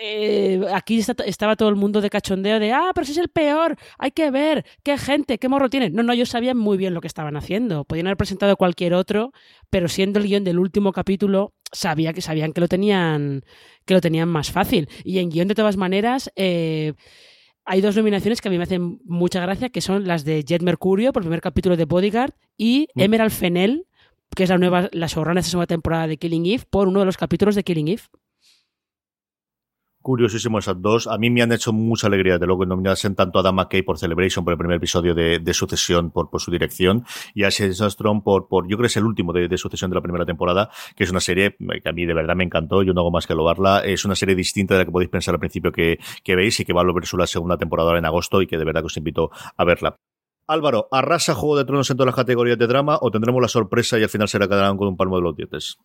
[0.00, 3.76] Eh, aquí estaba todo el mundo de cachondeo de, ah, pero si es el peor,
[3.98, 5.90] hay que ver, qué gente, qué morro tiene.
[5.90, 7.84] No, no, ellos sabían muy bien lo que estaban haciendo.
[7.84, 9.32] Podían haber presentado cualquier otro,
[9.70, 13.44] pero siendo el guion del último capítulo, sabía que sabían que lo tenían,
[13.84, 14.88] que lo tenían más fácil.
[15.04, 16.94] Y en guion, de todas maneras, eh,
[17.64, 20.62] hay dos nominaciones que a mí me hacen mucha gracia, que son las de Jet
[20.62, 23.00] Mercurio por el primer capítulo de Bodyguard y mm.
[23.00, 23.86] Emerald Fennel,
[24.34, 27.00] que es la nueva, la showrunner de esta segunda temporada de Killing Eve, por uno
[27.00, 28.02] de los capítulos de Killing Eve
[30.04, 31.06] curiosísimo esas dos.
[31.06, 33.80] A mí me han hecho mucha alegría, de luego, que nominasen tanto a Dan McKay
[33.80, 38.46] por Celebration, por el primer episodio de, Sucesión, por, su dirección, y a Strong por,
[38.46, 41.10] por, yo creo que es el último de, Sucesión de la primera temporada, que es
[41.10, 43.80] una serie que a mí de verdad me encantó, yo no hago más que lobarla.
[43.80, 46.66] Es una serie distinta de la que podéis pensar al principio que, que veis y
[46.66, 48.86] que va a volver su la segunda temporada en agosto y que de verdad que
[48.86, 49.96] os invito a verla.
[50.46, 53.98] Álvaro, ¿arrasa Juego de Tronos en todas las categorías de drama o tendremos la sorpresa
[53.98, 55.78] y al final será quedarán con un palmo de los dientes?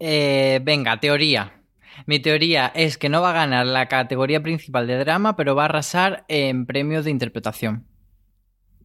[0.00, 1.57] Eh, venga, teoría.
[2.06, 5.62] Mi teoría es que no va a ganar la categoría principal de drama, pero va
[5.62, 7.86] a arrasar en premios de interpretación.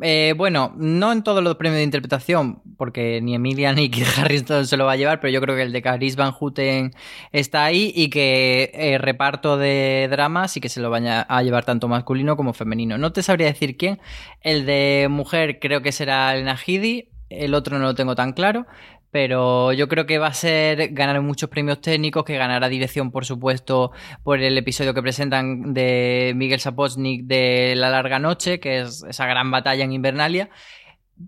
[0.01, 4.65] Eh, bueno, no en todos los premios de interpretación, porque ni Emilia ni Kit Harrison
[4.65, 6.91] se lo va a llevar, pero yo creo que el de Caris Van Houten
[7.31, 11.63] está ahí y que el reparto de drama sí que se lo vaya a llevar
[11.63, 12.97] tanto masculino como femenino.
[12.97, 13.99] No te sabría decir quién.
[14.41, 18.65] El de mujer creo que será el Najidi, el otro no lo tengo tan claro,
[19.13, 23.25] pero yo creo que va a ser ganar muchos premios técnicos, que ganará dirección, por
[23.25, 23.91] supuesto,
[24.23, 29.27] por el episodio que presentan de Miguel Sapochnik de La Larga Noche, que es esa
[29.27, 30.49] gran batalla en Invernalia.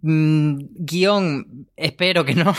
[0.01, 2.55] Mm, guion, espero que no,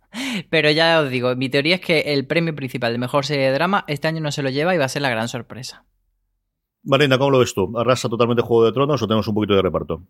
[0.50, 3.52] pero ya os digo, mi teoría es que el premio principal de mejor serie de
[3.52, 5.84] drama este año no se lo lleva y va a ser la gran sorpresa.
[6.84, 7.70] Marina, ¿cómo lo ves tú?
[7.78, 10.06] ¿Arrasa totalmente Juego de Tronos o tenemos un poquito de reparto?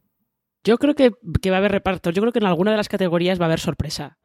[0.63, 1.11] Yo creo que,
[1.43, 2.11] que va a haber reparto.
[2.11, 4.20] Yo creo que en alguna de las categorías va a haber sorpresa.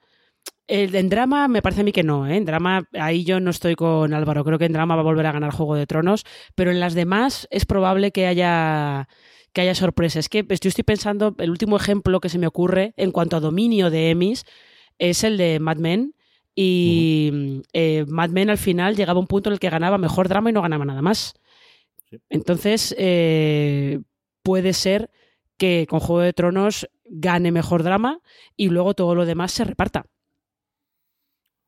[0.68, 2.38] El, en drama me parece a mí que no, ¿eh?
[2.38, 5.28] En drama ahí yo no estoy con Álvaro, creo que en drama va a volver
[5.28, 9.08] a ganar Juego de Tronos, pero en las demás es probable que haya
[9.56, 10.26] que haya sorpresas.
[10.26, 13.40] Es que yo estoy pensando, el último ejemplo que se me ocurre en cuanto a
[13.40, 14.44] dominio de Emmys
[15.00, 16.14] es el de Mad Men.
[16.56, 20.28] Y eh, Mad Men al final llegaba a un punto en el que ganaba mejor
[20.28, 21.36] drama y no ganaba nada más.
[22.30, 24.02] Entonces, eh,
[24.44, 25.10] puede ser
[25.58, 28.20] que con Juego de Tronos gane mejor drama
[28.58, 30.06] y luego todo lo demás se reparta.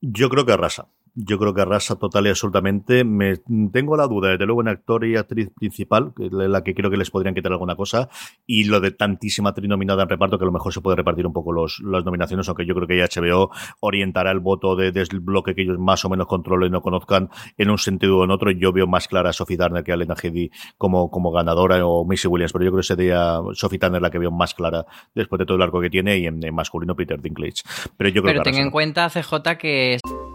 [0.01, 0.89] Yo creo que arrasa.
[1.19, 3.03] Yo creo que arrasa total y absolutamente.
[3.03, 3.37] Me,
[3.71, 6.91] tengo la duda, desde luego, en actor y actriz principal, que es la que creo
[6.91, 8.07] que les podrían quitar alguna cosa,
[8.45, 11.25] y lo de tantísima actriz nominada en reparto, que a lo mejor se puede repartir
[11.25, 13.49] un poco los, las nominaciones, aunque yo creo que HBO
[13.79, 17.31] orientará el voto de, del bloque que ellos más o menos controlen y no conozcan
[17.57, 18.51] en un sentido o en otro.
[18.51, 22.05] Yo veo más clara a Sophie Turner que a Lena Headey como, como ganadora, o
[22.05, 25.39] Missy Williams, pero yo creo que sería Sophie Turner la que veo más clara después
[25.39, 27.63] de todo el arco que tiene, y en, masculino Peter Dinklage.
[27.97, 29.97] Pero yo creo pero ten en cuenta, CJ, que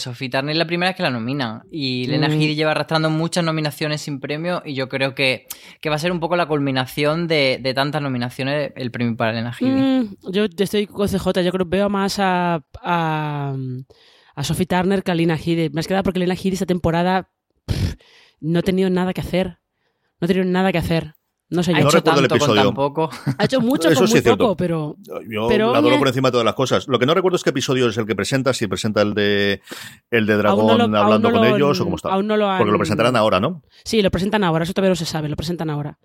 [0.00, 2.38] Sophie Turner es la primera que la nomina y Lena mm.
[2.38, 5.46] lleva arrastrando muchas nominaciones sin premio y yo creo que,
[5.88, 9.80] va a ser un poco la culminación de, tantas nominaciones el premio para Lena Headey.
[9.80, 13.54] Mm, yo estoy con CJ, yo creo que veo más a, a,
[14.42, 15.70] Sophie Turner que a Lena Headey.
[15.70, 17.30] Me has quedado porque Lena Headey esta temporada
[18.40, 19.58] no ha tenido nada que hacer.
[20.20, 21.14] No ha tenido nada que hacer.
[21.50, 21.82] No sé Ha yo.
[21.82, 22.68] No hecho recuerdo el tanto con episodio.
[22.70, 23.10] tan poco.
[23.38, 24.44] Ha hecho mucho Eso con sí muy es cierto.
[24.44, 24.96] poco, pero
[25.28, 26.86] Yo Pero adoro por encima de todas las cosas.
[26.88, 29.60] Lo que no recuerdo es qué episodio es el que presenta, si presenta el de
[30.10, 32.10] el de Dragón Aún no lo- hablando no con lo- ellos o cómo está.
[32.10, 33.62] aún no lo han- Porque lo presentarán ahora, ¿no?
[33.84, 35.98] sí, lo presentan ahora, eso todavía no se sabe, lo presentan ahora.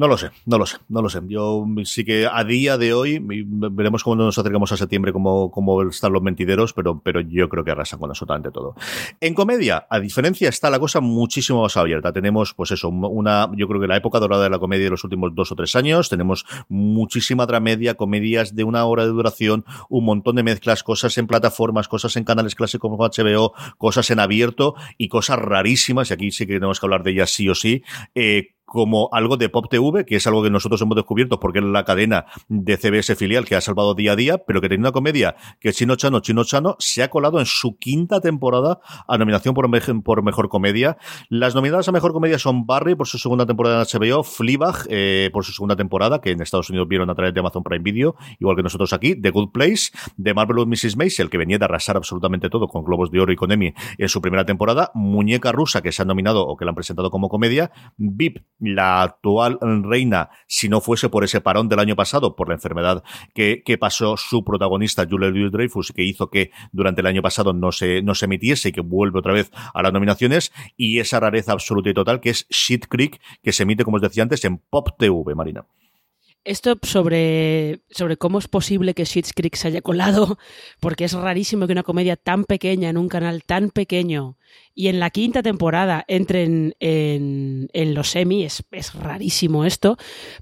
[0.00, 1.20] No lo sé, no lo sé, no lo sé.
[1.28, 5.82] Yo sí que a día de hoy veremos cómo nos acercamos a septiembre, cómo, cómo
[5.82, 8.74] están los mentideros, pero, pero yo creo que arrasan con absolutamente todo.
[9.20, 12.14] En comedia, a diferencia, está la cosa muchísimo más abierta.
[12.14, 15.04] Tenemos, pues eso, una, yo creo que la época dorada de la comedia de los
[15.04, 16.08] últimos dos o tres años.
[16.08, 21.26] Tenemos muchísima dramedia, comedias de una hora de duración, un montón de mezclas, cosas en
[21.26, 26.30] plataformas, cosas en canales clásicos como HBO, cosas en abierto y cosas rarísimas, y aquí
[26.30, 27.82] sí que tenemos que hablar de ellas sí o sí,
[28.14, 31.64] eh, como algo de Pop TV, que es algo que nosotros hemos descubierto porque es
[31.64, 34.92] la cadena de CBS filial que ha salvado día a día, pero que tiene una
[34.92, 38.78] comedia que Chino Chano, Chino Chano se ha colado en su quinta temporada
[39.08, 40.96] a nominación por, me- por Mejor Comedia.
[41.30, 45.30] Las nominadas a Mejor Comedia son Barry por su segunda temporada en HBO, Fleabag eh,
[45.32, 48.14] por su segunda temporada, que en Estados Unidos vieron a través de Amazon Prime Video,
[48.38, 50.96] igual que nosotros aquí, The Good Place, de Marvelous Mrs.
[50.96, 54.08] Maisel, que venía de arrasar absolutamente todo con Globos de Oro y con Emmy en
[54.08, 57.28] su primera temporada, Muñeca Rusa, que se ha nominado o que la han presentado como
[57.28, 62.48] comedia, VIP, la actual reina, si no fuese por ese parón del año pasado, por
[62.48, 63.02] la enfermedad
[63.34, 67.52] que, que pasó su protagonista, Julia Louis Dreyfus, que hizo que durante el año pasado
[67.52, 71.20] no se, no se emitiese y que vuelve otra vez a las nominaciones, y esa
[71.20, 74.44] rareza absoluta y total que es Shit Creek, que se emite, como os decía antes,
[74.44, 75.64] en Pop TV, Marina.
[76.42, 80.38] Esto sobre, sobre cómo es posible que Schitt's Creek se haya colado,
[80.80, 84.38] porque es rarísimo que una comedia tan pequeña en un canal tan pequeño
[84.74, 89.96] y en la quinta temporada entren en, en los semi, es, es rarísimo esto,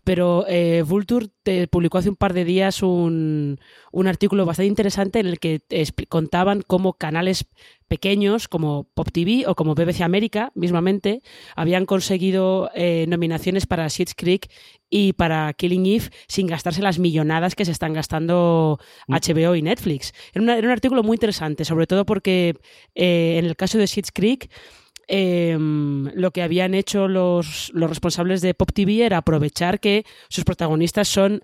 [0.05, 3.59] pero eh, Vulture te publicó hace un par de días un,
[3.91, 5.61] un artículo bastante interesante en el que
[6.09, 7.47] contaban cómo canales
[7.89, 11.23] pequeños como Pop TV o como BBC América, mismamente,
[11.57, 14.51] habían conseguido eh, nominaciones para Schitt's Creek
[14.91, 20.13] y para Killing Eve sin gastarse las millonadas que se están gastando HBO y Netflix.
[20.35, 22.57] Era, una- era un artículo muy interesante, sobre todo porque
[22.95, 24.51] eh, en el caso de Schitt's Creek
[25.11, 30.45] eh, lo que habían hecho los, los responsables de Pop TV era aprovechar que sus
[30.45, 31.43] protagonistas son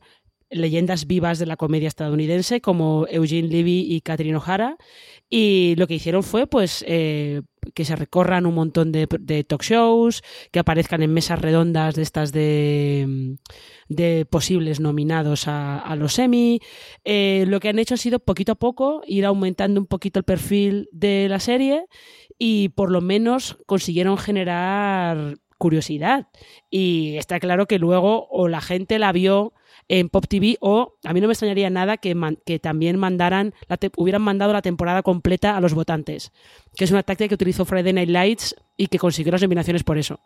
[0.55, 4.77] leyendas vivas de la comedia estadounidense como Eugene Levy y Catherine O'Hara
[5.29, 7.43] y lo que hicieron fue pues eh,
[7.75, 12.03] que se recorran un montón de, de talk shows, que aparezcan en mesas redondas de
[12.03, 13.37] estas de,
[13.89, 16.61] de posibles nominados a, los Emmy.
[17.05, 20.25] Eh, lo que han hecho ha sido poquito a poco ir aumentando un poquito el
[20.25, 21.87] perfil de la serie
[22.39, 26.29] y por lo menos consiguieron generar curiosidad.
[26.71, 29.55] Y está claro que luego o la gente la vio
[29.89, 32.15] en Pop TV o a mí no me extrañaría nada que,
[32.61, 33.55] también mandaran
[33.97, 36.33] hubieran mandado la temporada completa a los votantes,
[36.77, 39.99] que es una táctica que utilizó Friday Night Lights y que consiguió las nominaciones por
[39.99, 40.21] eso.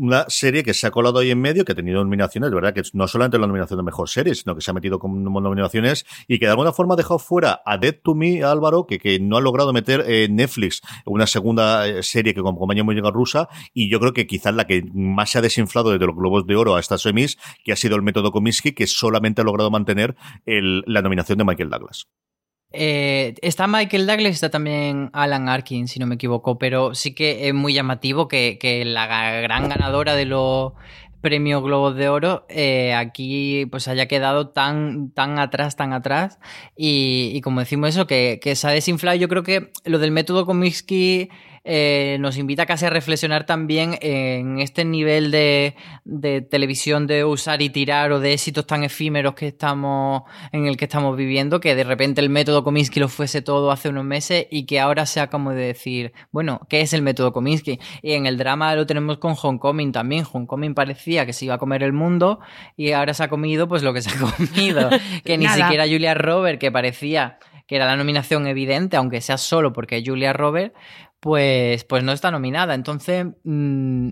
[0.00, 2.72] Una serie que se ha colado ahí en medio, que ha tenido nominaciones, de verdad
[2.72, 6.06] que no solamente la nominación de mejor serie, sino que se ha metido con nominaciones
[6.26, 9.20] y que de alguna forma ha dejado fuera a Dead to Me, Álvaro, que, que
[9.20, 13.48] no ha logrado meter en Netflix una segunda eh, serie que acompaña muy llega rusa,
[13.74, 16.56] y yo creo que quizás la que más se ha desinflado desde los Globos de
[16.56, 20.16] Oro a estas semis, que ha sido el método Comiskey, que solamente ha logrado mantener
[20.46, 22.06] la nominación de Michael Douglas.
[22.72, 27.48] Eh, está Michael Douglas, está también Alan Arkin, si no me equivoco, pero sí que
[27.48, 29.06] es muy llamativo que, que la
[29.40, 30.72] gran ganadora de los
[31.20, 36.38] premios Globos de Oro eh, aquí pues haya quedado tan, tan atrás, tan atrás.
[36.76, 40.12] Y, y como decimos eso, que, que se ha desinflado, yo creo que lo del
[40.12, 41.28] método Comiskey
[41.72, 47.62] eh, nos invita casi a reflexionar también en este nivel de, de televisión de usar
[47.62, 51.76] y tirar o de éxitos tan efímeros que estamos en el que estamos viviendo, que
[51.76, 55.28] de repente el método Kominsky lo fuese todo hace unos meses y que ahora sea
[55.28, 57.78] como de decir, bueno, ¿qué es el método Kominsky?
[58.02, 60.26] Y en el drama lo tenemos con Homecoming también.
[60.32, 62.40] Homecoming parecía que se iba a comer el mundo
[62.76, 64.90] y ahora se ha comido pues lo que se ha comido.
[65.24, 65.56] que ni Nada.
[65.56, 67.38] siquiera Julia Robert, que parecía
[67.70, 70.74] que era la nominación evidente, aunque sea solo porque Julia Robert,
[71.20, 72.74] pues, pues no está nominada.
[72.74, 74.08] Entonces, mm,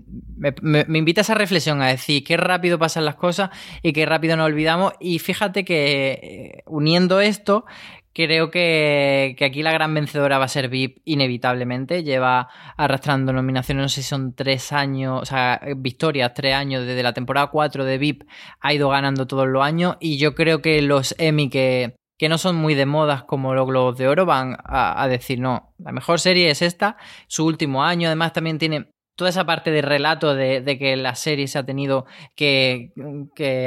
[0.63, 3.49] me invita a esa reflexión, a decir qué rápido pasan las cosas
[3.83, 4.93] y qué rápido nos olvidamos.
[5.01, 7.65] Y fíjate que eh, uniendo esto,
[8.13, 12.05] creo que, que aquí la gran vencedora va a ser VIP, inevitablemente.
[12.05, 16.85] Lleva arrastrando nominaciones, no sé si son tres años, o sea, victorias, tres años.
[16.85, 18.23] Desde la temporada 4 de VIP
[18.61, 19.97] ha ido ganando todos los años.
[19.99, 23.65] Y yo creo que los Emmy que que no son muy de modas como los
[23.65, 27.83] Globos de Oro, van a, a decir, no, la mejor serie es esta, su último
[27.83, 31.65] año, además también tiene toda esa parte de relato de, que la serie se ha
[31.65, 32.05] tenido
[32.37, 32.93] que,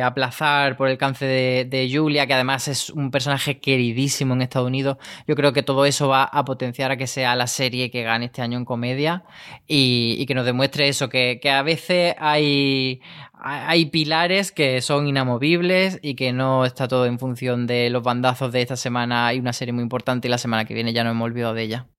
[0.02, 4.96] aplazar por el cáncer de, Julia, que además es un personaje queridísimo en Estados Unidos,
[5.28, 8.24] yo creo que todo eso va a potenciar a que sea la serie que gane
[8.24, 9.24] este año en comedia
[9.68, 13.02] y, que nos demuestre eso, que, a veces hay,
[13.34, 18.52] hay pilares que son inamovibles y que no está todo en función de los bandazos
[18.52, 19.26] de esta semana.
[19.26, 21.62] Hay una serie muy importante y la semana que viene ya no hemos olvidado de
[21.62, 21.91] ella.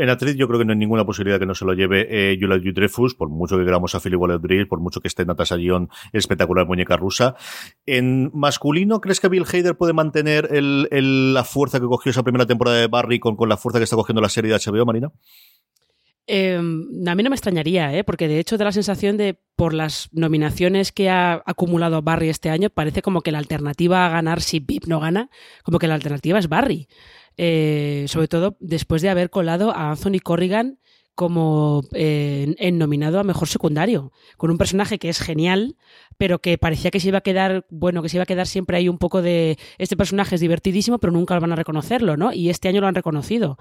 [0.00, 2.38] En actriz yo creo que no hay ninguna posibilidad que no se lo lleve eh,
[2.38, 6.66] Dreyfus, por mucho que queramos a Philip Waller por mucho que esté Natasha Lyon, espectacular
[6.66, 7.36] muñeca rusa.
[7.84, 12.78] En masculino, ¿crees que Bill Hader puede mantener la fuerza que cogió esa primera temporada
[12.78, 15.12] de Barry con, con la fuerza que está cogiendo la serie de HBO, Marina?
[16.26, 18.02] Em, a mí no me extrañaría, ¿eh?
[18.02, 22.48] porque de hecho da la sensación de, por las nominaciones que ha acumulado Barry este
[22.48, 25.28] año, parece como que la alternativa a ganar si Pip no gana,
[25.62, 26.88] como que la alternativa es Barry.
[27.42, 30.78] Eh, sobre todo después de haber colado a Anthony Corrigan
[31.14, 35.76] como eh, en, nominado a mejor secundario, con un personaje que es genial,
[36.18, 38.76] pero que parecía que se iba a quedar, bueno, que se iba a quedar siempre
[38.76, 42.30] ahí un poco de este personaje es divertidísimo, pero nunca van a reconocerlo, ¿no?
[42.30, 43.56] Y este año lo han reconocido.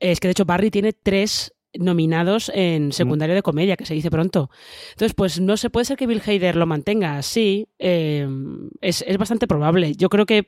[0.00, 4.10] Es que de hecho Barry tiene tres nominados en secundario de comedia, que se dice
[4.10, 4.50] pronto.
[4.90, 7.68] Entonces, pues no se puede ser que Bill Hader lo mantenga así.
[7.78, 8.28] Eh,
[8.80, 9.94] es, bastante probable.
[9.94, 10.46] Yo creo que,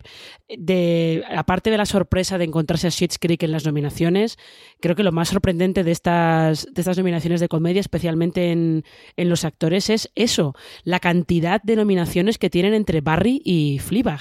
[0.48, 4.38] de, aparte de la sorpresa de encontrarse a Schitt's Creek en las nominaciones,
[4.80, 8.84] creo que lo más sorprendente de estas, de estas nominaciones de comedia, especialmente en,
[9.16, 10.54] en los actores, es eso,
[10.84, 14.20] la cantidad de nominaciones que tienen entre Barry y Fleabag.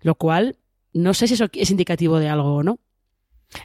[0.00, 0.58] Lo cual,
[0.92, 2.78] no sé si eso es indicativo de algo o no.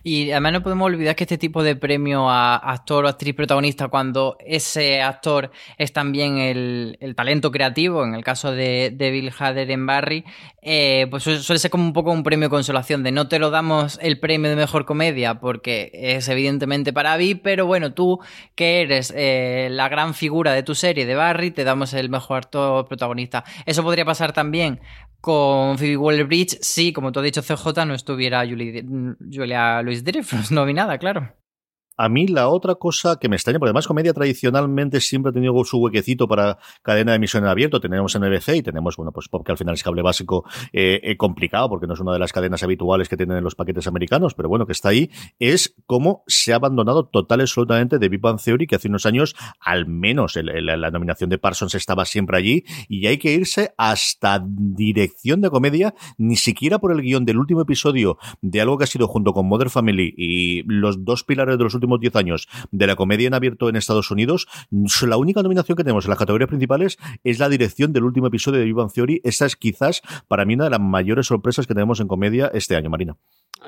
[0.04, 3.88] Y además no podemos olvidar que este tipo de premio a actor o actriz protagonista,
[3.88, 9.86] cuando ese actor es también el, talento creativo, en el caso de, Bill Hader en
[9.86, 10.26] Barry,
[10.62, 13.50] eh, pues suele ser como un poco un premio de consolación, de no te lo
[13.50, 18.20] damos el premio de mejor comedia porque es evidentemente para Bill, pero bueno, tú
[18.56, 22.38] que eres eh, la gran figura de tu serie de Barry, te damos el mejor
[22.40, 23.44] actor protagonista.
[23.66, 24.80] Eso podría pasar también
[25.22, 30.98] con Phoebe Waller-Bridge si, como tú has dicho, CJ no estuviera Julia Louis Dreyfus nominada,
[30.98, 31.37] claro.
[31.98, 35.54] A mí la otra cosa que me extraña, porque además comedia tradicionalmente siempre ha tenido
[35.64, 37.80] su huequecito para cadena de emisión en abierto.
[37.80, 41.70] Tenemos NBC y tenemos, bueno, pues porque al final es cable básico eh, eh, complicado,
[41.70, 44.48] porque no es una de las cadenas habituales que tienen en los paquetes americanos, pero
[44.48, 48.68] bueno, que está ahí, es cómo se ha abandonado total y absolutamente de Big Theory,
[48.68, 53.18] que hace unos años, al menos la nominación de Parsons estaba siempre allí, y hay
[53.18, 58.62] que irse hasta dirección de comedia, ni siquiera por el guion del último episodio de
[58.62, 61.87] algo que ha sido junto con Mother Family y los dos pilares de los últimos
[61.98, 64.48] 10 años de la comedia en abierto en Estados Unidos,
[65.02, 68.60] la única nominación que tenemos en las categorías principales es la dirección del último episodio
[68.60, 69.22] de Vivan Theory.
[69.24, 72.76] Esa es quizás para mí una de las mayores sorpresas que tenemos en comedia este
[72.76, 73.16] año, Marina.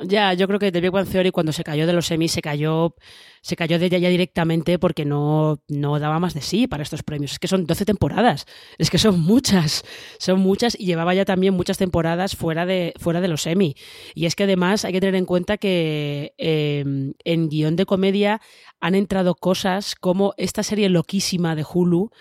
[0.04, 2.42] Ya, yo creo que The Big Bang Theory cuando se cayó de los semis se
[2.42, 2.96] cayó,
[3.42, 7.02] se cayó de ella ya directamente porque no, no daba más de sí para estos
[7.02, 7.34] premios.
[7.34, 8.46] Es que son 12 temporadas,
[8.78, 9.84] es que son muchas,
[10.20, 13.76] son muchas y llevaba ya también muchas temporadas fuera de, fuera de los semi.
[14.14, 18.42] Y es que además hay que tener en cuenta que em, en guion de comedia
[18.80, 22.12] han entrado cosas como esta serie loquísima de Hulu,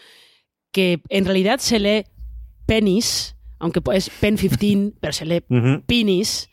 [0.72, 2.04] que en realidad se lee
[2.66, 5.44] Penis, aunque es Pen 15, pero se lee
[5.86, 6.48] Penis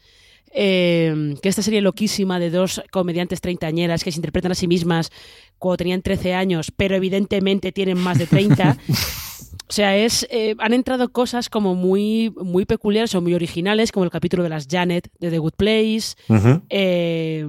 [0.57, 5.11] eh, que esta serie loquísima de dos comediantes treintañeras que se interpretan a sí mismas
[5.57, 8.77] cuando tenían 13 años, pero evidentemente tienen más de 30.
[9.67, 14.03] O sea, es, eh, han entrado cosas como muy, muy peculiares o muy originales, como
[14.03, 16.15] el capítulo de las Janet de The Good Place.
[16.69, 17.47] Eh,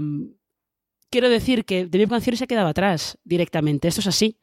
[1.11, 3.89] quiero decir que The Big se ha quedado atrás directamente.
[3.89, 4.39] Esto es así.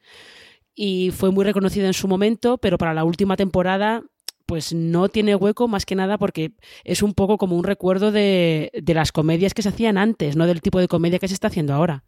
[0.72, 4.04] Y fue muy reconocido en su momento, pero para la última temporada
[4.46, 6.52] pues no tiene hueco más que nada porque
[6.84, 10.60] es un poco como un recuerdo de, las comedias que se hacían antes, no del
[10.60, 12.04] tipo de comedia que se está haciendo ahora.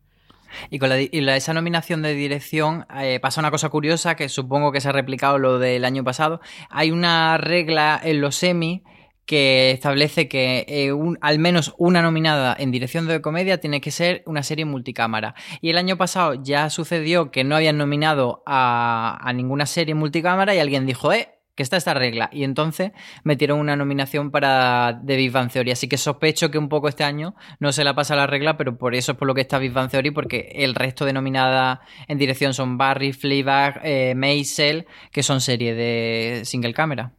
[0.70, 4.89] Y con esa nominación de dirección eh, pasa una cosa curiosa que supongo que se
[4.89, 6.41] ha replicado lo del año pasado.
[6.70, 8.84] Hay una regla en los semi
[9.26, 14.22] que establece que eh, al menos una nominada en dirección de comedia tiene que ser
[14.24, 15.34] una serie multicámara.
[15.61, 20.55] Y el año pasado ya sucedió que no habían nominado a, a ninguna serie multicámara
[20.55, 22.28] y alguien dijo, eh, que está esta regla.
[22.32, 22.92] Y entonces
[23.24, 25.72] metieron una nominación para The Big Bang Theory.
[25.72, 28.78] Así que sospecho que un poco este año no se la pasa la regla, pero
[28.78, 31.80] por eso es por lo que está Big Bang Theory, porque el resto de nominadas
[32.07, 37.12] en dirección son Barry, Fleabag, eh, Maisel, que son series de single camera.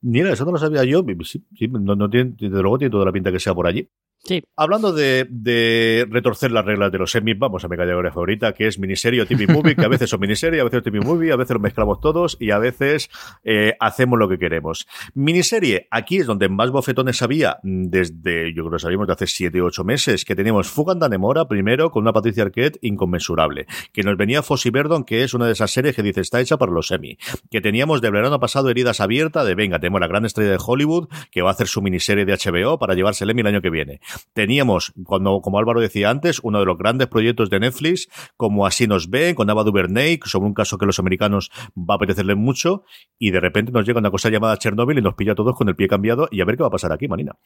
[0.00, 1.04] Mira, eso no lo sabía yo.
[1.22, 3.88] Sí, no, tiene, desde luego tiene toda la pinta que sea por allí.
[4.24, 4.42] Sí.
[4.56, 8.78] Hablando de, retorcer las reglas de los semis, vamos a mi categoría favorita, que es
[8.78, 11.54] miniserie o TV movie, que a veces son miniserie, a veces TV movie, a veces
[11.54, 13.10] lo mezclamos todos y a veces
[13.42, 14.86] eh, hacemos lo que queremos.
[15.14, 19.60] Miniserie, aquí es donde más bofetones había desde, yo creo que sabíamos de hace 7
[19.60, 24.16] o 8 meses, que teníamos Fugan Danemora primero con una Patricia Arquette inconmensurable, que nos
[24.16, 26.86] venía Fossi Verdon, que es una de esas series que dice está hecha para los
[26.86, 27.18] semi,
[27.50, 31.08] que teníamos de verano pasado Heridas Abiertas, de venga, tenemos la gran estrella de Hollywood,
[31.32, 33.70] que va a hacer su miniserie de HBO para llevarse el Emmy el año que
[33.70, 34.00] viene.
[34.32, 38.86] Teníamos, cuando, como Álvaro decía antes, uno de los grandes proyectos de Netflix, como Así
[38.86, 42.36] nos ven, con Ava DuVernay, sobre un caso que a los americanos va a apetecerles
[42.36, 42.84] mucho,
[43.18, 45.68] y de repente nos llega una cosa llamada Chernobyl y nos pilla a todos con
[45.68, 47.36] el pie cambiado, y a ver qué va a pasar aquí, Marina.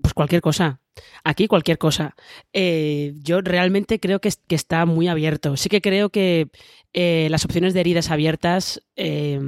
[0.00, 0.80] Pues cualquier cosa.
[1.24, 2.14] Aquí cualquier cosa.
[2.52, 5.56] Eh, yo realmente creo que, está muy abierto.
[5.56, 6.50] Sí que creo que
[6.92, 9.40] eh, las opciones de heridas abiertas eh,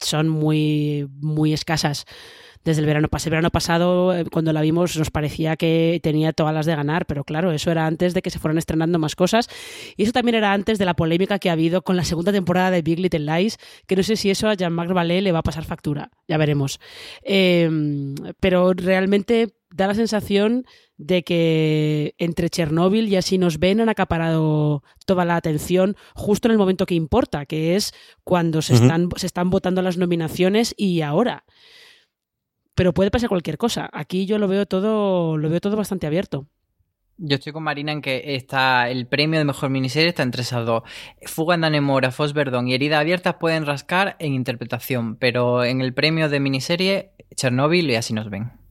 [0.00, 2.06] son muy, muy escasas
[2.64, 3.28] desde el verano pasado.
[3.28, 7.06] El verano pasado, eh, cuando la vimos, nos parecía que tenía todas las de ganar,
[7.06, 9.48] pero claro, eso era antes de que se fueran estrenando más cosas.
[9.96, 12.70] Y eso también era antes de la polémica que ha habido con la segunda temporada
[12.70, 15.42] de Big Little Lies, que no sé si eso a Jean-Marc Vallée le va a
[15.42, 16.80] pasar factura, ya veremos.
[17.22, 20.66] Em, pero realmente da la sensación
[20.98, 26.52] de que entre Chernóbil y así nos ven han acaparado toda la atención justo en
[26.52, 27.92] el momento que importa, que es
[28.22, 31.44] cuando se, están, se están votando las nominaciones y ahora
[32.74, 33.88] pero puede pasar cualquier cosa.
[33.92, 36.46] Aquí yo lo veo todo, lo veo todo bastante abierto.
[37.18, 40.66] Yo estoy con Marina en que está el premio de mejor miniserie está entre esas
[40.66, 40.82] dos.
[41.26, 46.28] Fuga en Danemora, Verdon y Herida Abierta pueden rascar en interpretación, pero en el premio
[46.28, 48.61] de miniserie, Chernobyl y así nos ven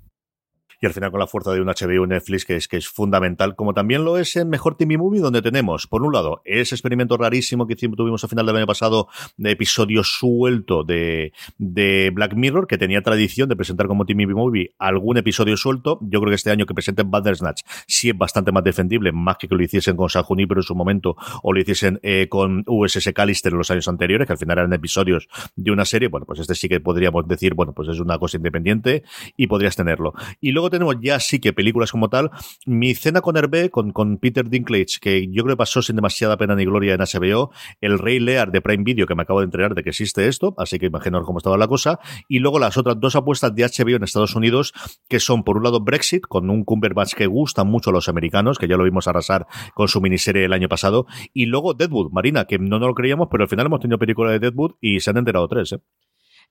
[0.82, 3.56] y al final con la fuerza de un HBO Netflix que es, que es fundamental,
[3.56, 7.18] como también lo es en Mejor TV Movie, donde tenemos, por un lado, ese experimento
[7.18, 9.08] rarísimo que tuvimos a final del año pasado
[9.38, 14.74] de episodio suelto de, de Black Mirror, que tenía tradición de presentar como TV Movie
[14.80, 16.00] algún episodio suelto.
[16.02, 19.48] Yo creo que este año que presenten Bandersnatch sí es bastante más defendible, más que
[19.52, 23.12] que lo hiciesen con San Junipero en su momento o lo hiciesen eh, con USS
[23.14, 26.08] Callister en los años anteriores, que al final eran episodios de una serie.
[26.08, 29.04] Bueno, pues este sí que podríamos decir, bueno, pues es una cosa independiente
[29.36, 30.14] y podrías tenerlo.
[30.40, 32.32] Y luego tenemos ya sí que películas como tal.
[32.66, 36.38] Mi cena con Hervé, con, con Peter Dinklage, que yo creo que pasó sin demasiada
[36.38, 37.52] pena ni gloria en HBO.
[37.80, 40.56] El Rey Lear de Prime Video, que me acabo de entregar de que existe esto,
[40.58, 42.00] así que imagino cómo estaba la cosa.
[42.28, 44.74] Y luego las otras dos apuestas de HBO en Estados Unidos,
[45.08, 48.58] que son por un lado Brexit, con un Cumberbatch que gusta mucho a los americanos,
[48.58, 51.06] que ya lo vimos arrasar con su miniserie el año pasado.
[51.34, 54.32] Y luego Deadwood, Marina, que no nos lo creíamos, pero al final hemos tenido película
[54.32, 55.80] de Deadwood y se han enterado tres, ¿eh?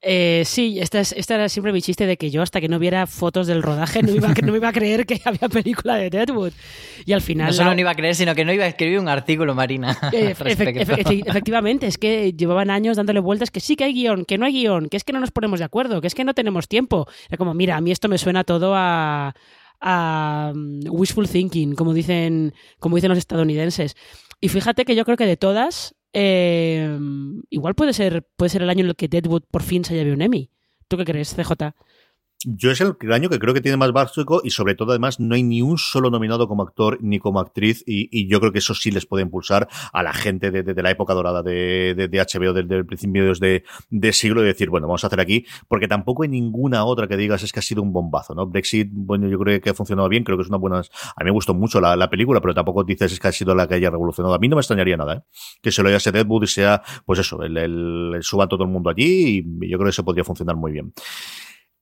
[0.03, 3.07] Eh, sí, esta, esta, era siempre mi chiste de que yo hasta que no viera
[3.07, 6.53] fotos del rodaje no iba, no me iba a creer que había película de Deadwood.
[7.05, 7.49] Y al final...
[7.49, 9.99] No solo no iba a creer, sino que no iba a escribir un artículo, Marina.
[10.13, 10.35] Eh,
[11.27, 14.53] efectivamente, es que llevaban años dándole vueltas que sí que hay guion, que no hay
[14.53, 17.07] guion, que es que no nos ponemos de acuerdo, que es que no tenemos tiempo.
[17.29, 19.35] Era como, mira, a mí esto me suena todo a,
[19.81, 23.97] a um, wishful thinking, como dicen, como dicen los estadounidenses.
[24.41, 26.99] Y fíjate que yo creo que de todas, eh,
[27.51, 30.13] igual puede ser, puede ser el año en el que Deadwood por fin se lleve
[30.13, 30.51] un Emmy.
[30.89, 31.75] ¿Tú qué crees, CJ?
[32.47, 35.34] Yo es el año que creo que tiene más básico y sobre todo además no
[35.34, 38.74] hay ni un solo nominado como actor ni como actriz y, yo creo que eso
[38.74, 42.86] sí les puede impulsar a la gente de, la época dorada de, de, HBO del,
[42.86, 43.30] principio
[43.91, 47.18] de, siglo y decir, bueno, vamos a hacer aquí porque tampoco hay ninguna otra que
[47.18, 48.47] digas es que ha sido un bombazo, ¿no?
[48.47, 50.78] Brexit, bueno, yo creo que ha funcionado bien, creo que es una buena...
[50.78, 53.68] A mí me gustó mucho la, película, pero tampoco dices es que ha sido la
[53.68, 54.34] que haya revolucionado.
[54.34, 55.22] A mí no me extrañaría nada, ¿eh?
[55.61, 58.70] Que se lo haya Deadwood y sea, pues eso, el, el, el suba todo el
[58.70, 60.95] mundo allí y yo creo que eso podría funcionar muy bien.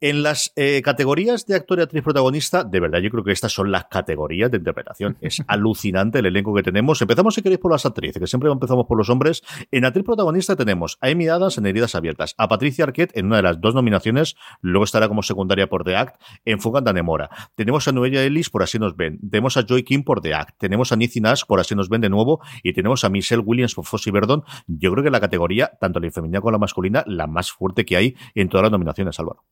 [0.01, 3.53] En las eh, categorías de actor y actriz protagonista, de verdad, yo creo que estas
[3.53, 5.17] son las categorías de interpretación.
[5.29, 7.03] Es alucinante el elenco que tenemos.
[7.03, 9.43] Empezamos, si queréis, por las actrices, que siempre empezamos por los hombres.
[9.73, 13.37] En actriz protagonista tenemos a Amy Adams en Heridas Abiertas, a Patricia Arquette en una
[13.39, 17.29] de las dos nominaciones, luego estará como secundaria por The Act en Fuga de Nemora.
[17.57, 19.19] Tenemos a Noelia Ellis por Así nos ven.
[19.29, 20.59] Tenemos a Joy King por The Act.
[20.59, 22.41] Tenemos a Nicky Nash por Así nos ven de nuevo.
[22.63, 24.45] Y tenemos a Michelle Williams por Fossy Verdon.
[24.69, 27.97] Yo creo que la categoría, tanto la femenina como la masculina, la más fuerte que
[27.97, 29.45] hay en todas las nominaciones, Álvaro.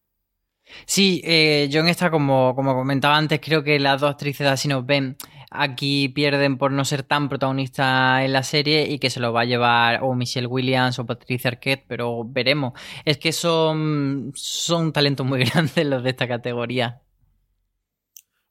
[0.86, 4.68] Sí, eh, yo en esta, como, como comentaba antes, creo que las dos actrices así
[4.68, 5.16] nos ven
[5.50, 9.42] aquí pierden por no ser tan protagonista en la serie y que se lo va
[9.42, 12.72] a llevar o Michelle Williams o Patricia Arquette, pero veremos.
[13.04, 17.00] Es que son, son talentos muy grandes los de esta categoría.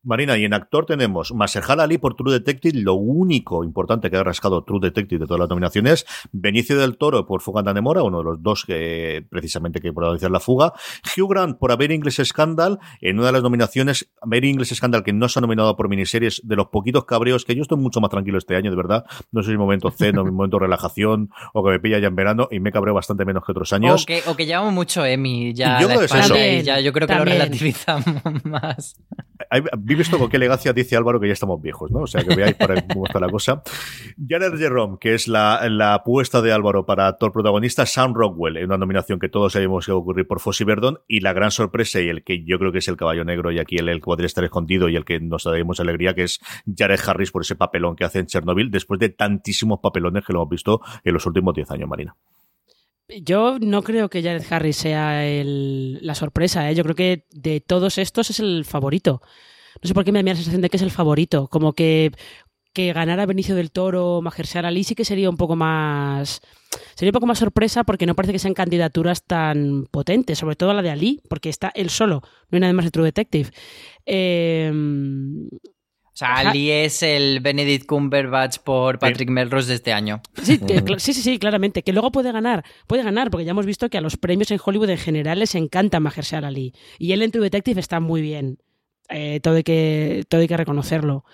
[0.06, 4.24] Marina, y en actor tenemos Maserjal Ali por True Detective, lo único importante que ha
[4.24, 8.20] rascado True Detective de todas las nominaciones, Benicio del Toro por Fuga de Mora, uno
[8.20, 10.74] de los dos que precisamente que protagonizar la fuga,
[11.18, 15.12] Hugh Grant por Haber English Scandal, en una de las nominaciones, Haber English Scandal que
[15.12, 18.12] no se ha nominado por miniseries, de los poquitos cabreos que yo estoy mucho más
[18.12, 21.72] tranquilo este año, de verdad, no sé si momento ceno, mi momento relajación, o que
[21.72, 24.04] me pilla ya en verano, y me cabreo bastante menos que otros años.
[24.04, 27.26] O que, o que mucho Emmy, ya, yo creo, que ya yo creo que lo
[27.26, 28.06] relativizamos
[28.44, 28.96] más
[29.50, 32.02] aquí visto con qué elegancia dice Álvaro que ya estamos viejos, ¿no?
[32.02, 33.62] O sea, que veáis para cómo está la cosa.
[34.28, 38.66] Jared Jerome, que es la, la apuesta de Álvaro para actor protagonista, Sam Rockwell, en
[38.66, 41.52] una nominación que todos sabíamos que iba a ocurrir por Fossey Verdon, y la gran
[41.52, 44.02] sorpresa y el que yo creo que es el caballo negro y aquí el, el
[44.02, 47.42] podría estar escondido y el que nos da mucha alegría, que es Jared Harris por
[47.42, 51.14] ese papelón que hace en Chernobyl después de tantísimos papelones que lo hemos visto en
[51.14, 52.16] los últimos 10 años, Marina.
[53.08, 56.76] Yo no creo que Jared Harris sea el, la sorpresa, ¿eh?
[56.76, 59.22] yo creo que de todos estos es el favorito.
[59.82, 62.12] No sé por qué me da la sensación de que es el favorito, como que
[62.74, 66.42] que ganara Benicio del Toro o Mahershala Ali sí que sería un poco más
[66.96, 70.74] sería un poco más sorpresa porque no parece que sean candidaturas tan potentes, sobre todo
[70.74, 73.50] la de Ali, porque está él solo, no hay nada más de True Detective.
[74.06, 74.70] Eh,
[76.16, 80.22] o sea, Ali es el Benedict Cumberbatch por Patrick Melrose de este año.
[80.98, 81.84] Sí, sí, sí, claramente.
[81.84, 82.64] Que luego puede ganar.
[82.88, 85.56] Puede ganar, porque ya hemos visto que a los premios en Hollywood en general les
[85.56, 86.74] encanta Mahershala Ali.
[87.00, 88.60] Y él en True Detective está muy bien.
[89.10, 91.26] Eh, todo, hay que, todo hay que reconocerlo.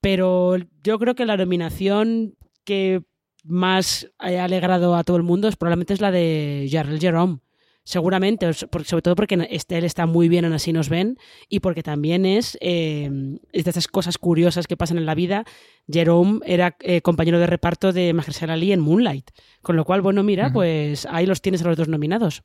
[0.00, 3.02] Pero yo creo que la nominación que
[3.44, 7.38] más ha alegrado a todo el mundo es probablemente es la de Jarrell Jerome
[7.86, 11.18] seguramente, sobre todo porque él está muy bien en Así nos ven
[11.48, 15.44] y porque también es, eh, de esas cosas curiosas que pasan en la vida.
[15.88, 19.30] Jerome era eh, compañero de reparto de Mahershala Ali en Moonlight,
[19.62, 22.42] con lo cual, bueno, mira, pues ahí los tienes a los dos nominados.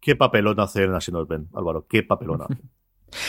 [0.00, 1.86] ¿Qué papelón hace en Así nos ven, Álvaro?
[1.88, 2.60] ¿Qué papelón hace?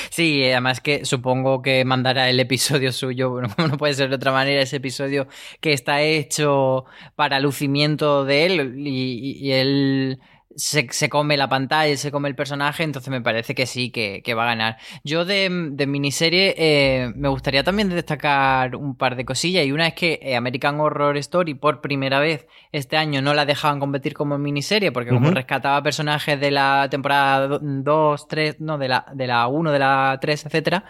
[0.10, 4.32] Sí, además que supongo que mandará el episodio suyo, bueno, no puede ser de otra
[4.32, 5.28] manera, ese episodio
[5.62, 10.20] que está hecho para lucimiento de él y, y él
[10.56, 14.22] se, se, come la pantalla, se come el personaje, entonces me parece que sí, que,
[14.24, 14.78] que va a ganar.
[15.04, 19.88] Yo de, de miniserie eh, me gustaría también destacar un par de cosillas y una
[19.88, 24.14] es que eh, American Horror Story por primera vez este año no la dejaban competir
[24.14, 29.28] como miniserie porque como rescataba personajes de la temporada 2, 3, no, de la, de
[29.28, 30.86] la 1, de la 3, etcétera,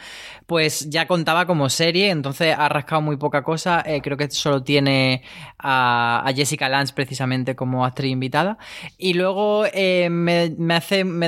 [0.45, 4.64] pues ya contaba como serie, entonces ha rascado muy poca cosa, eh, creo que solo
[4.64, 5.24] tiene
[5.58, 8.58] a, a Jessica Lance precisamente como actriz invitada.
[8.97, 10.50] Y luego eh, me,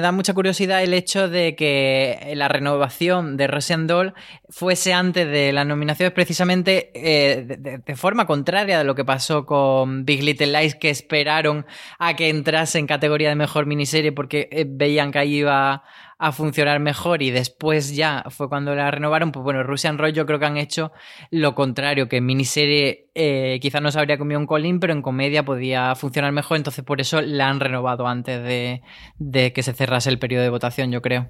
[0.01, 4.13] da mucha curiosidad el hecho de que la renovación de Russian Doll
[4.49, 10.05] fuese antes de las nominaciones precisamente eh, de, forma contraria de lo que pasó con
[10.05, 11.65] Big Little Lies, que esperaron
[11.97, 15.83] a que entrase en categoría de mejor miniserie porque eh, veían que ahí iba
[16.19, 20.25] a funcionar mejor y después ya fue cuando la renovaron, pues bueno, Russian Roll yo
[20.25, 20.91] creo que han hecho
[21.31, 25.01] lo contrario, que en miniserie eh, quizás no se habría comido un colín, pero en
[25.01, 28.81] comedia podía funcionar mejor, entonces por eso la han renovado antes de,
[29.17, 31.29] de que se cerrase el periodo de votación, yo creo.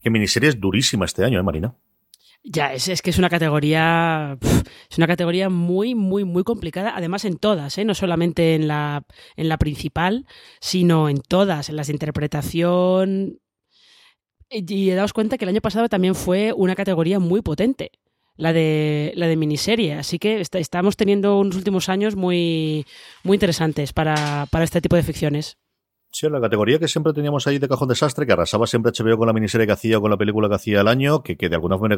[0.00, 1.74] Que miniserie es durísima este año, ¿eh, Marina?
[2.42, 4.38] Ya, es, es, que es una categoría.
[4.90, 6.94] es una categoría muy, muy, muy complicada.
[6.96, 7.84] Además, en todas, ¿eh?
[7.84, 9.04] no solamente en la,
[9.36, 10.26] en la principal,
[10.60, 13.40] sino en todas, en las de interpretación,
[14.50, 17.90] y daos cuenta que el año pasado también fue una categoría muy potente,
[18.36, 19.94] la de, la de miniserie.
[19.94, 22.86] Así que estamos teniendo unos últimos años muy,
[23.24, 25.58] muy interesantes para, para este tipo de ficciones.
[26.10, 29.26] Sí, la categoría que siempre teníamos ahí de cajón desastre, que arrasaba siempre HBO con
[29.26, 31.76] la miniserie que hacía, con la película que hacía el año, que, que de alguna
[31.76, 31.94] forma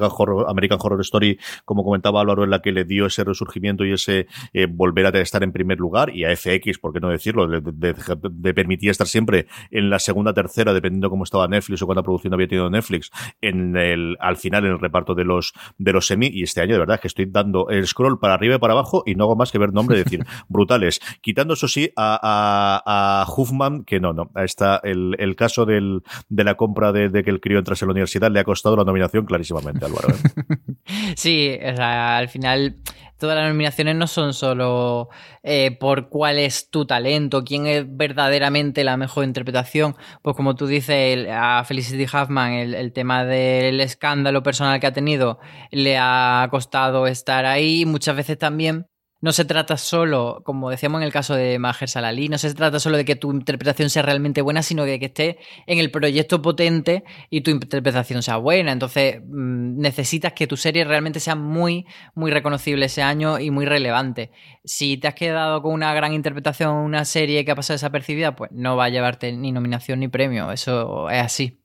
[0.48, 4.26] American Horror, Story, como comentaba Álvaro, en la que le dio ese resurgimiento y ese
[4.52, 7.60] eh, volver a estar en primer lugar, y a FX, por qué no decirlo, de,
[7.60, 12.34] de, permitía estar siempre en la segunda, tercera, dependiendo cómo estaba Netflix o cuánta producción
[12.34, 16.26] había tenido Netflix, en el, al final en el reparto de los, de los semi,
[16.26, 19.04] y este año de verdad que estoy dando el scroll para arriba y para abajo
[19.06, 21.00] y no hago más que ver nombre y decir, brutales.
[21.20, 26.00] Quitando eso sí a, a, a Huffman, que no, no, está el, el caso de
[26.28, 29.24] la compra de, que el crío entrase a la universidad le ha costado la nominación
[29.26, 30.08] clarísimamente, Álvaro.
[30.08, 30.74] ¿eh?
[31.16, 32.76] sí, o sea, al final
[33.18, 35.08] todas las nominaciones no son solo
[35.42, 39.96] eh, por cuál es tu talento, quién es verdaderamente la mejor interpretación.
[40.22, 45.40] Pues como tú dices, a Felicity Huffman el, tema del escándalo personal que ha tenido
[45.70, 47.84] le ha costado estar ahí.
[47.84, 48.86] Muchas veces también
[49.20, 52.78] no se trata solo, como decíamos en el caso de Maher Salali, no se trata
[52.78, 56.40] solo de que tu interpretación sea realmente buena, sino de que esté en el proyecto
[56.40, 58.72] potente y tu interpretación sea buena.
[58.72, 63.66] Entonces, mm, necesitas que tu serie realmente sea muy, muy reconocible ese año y muy
[63.66, 64.30] relevante.
[64.64, 68.50] Si te has quedado con una gran interpretación, una serie que ha pasado desapercibida, pues
[68.52, 70.52] no va a llevarte ni nominación ni premio.
[70.52, 71.57] Eso es así.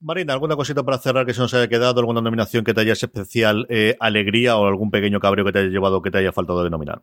[0.00, 2.00] Marina, ¿alguna cosita para cerrar que se nos haya quedado?
[2.00, 5.68] ¿Alguna nominación que te haya especial eh, alegría o algún pequeño cabreo que te haya
[5.68, 7.02] llevado que te haya faltado de nominar?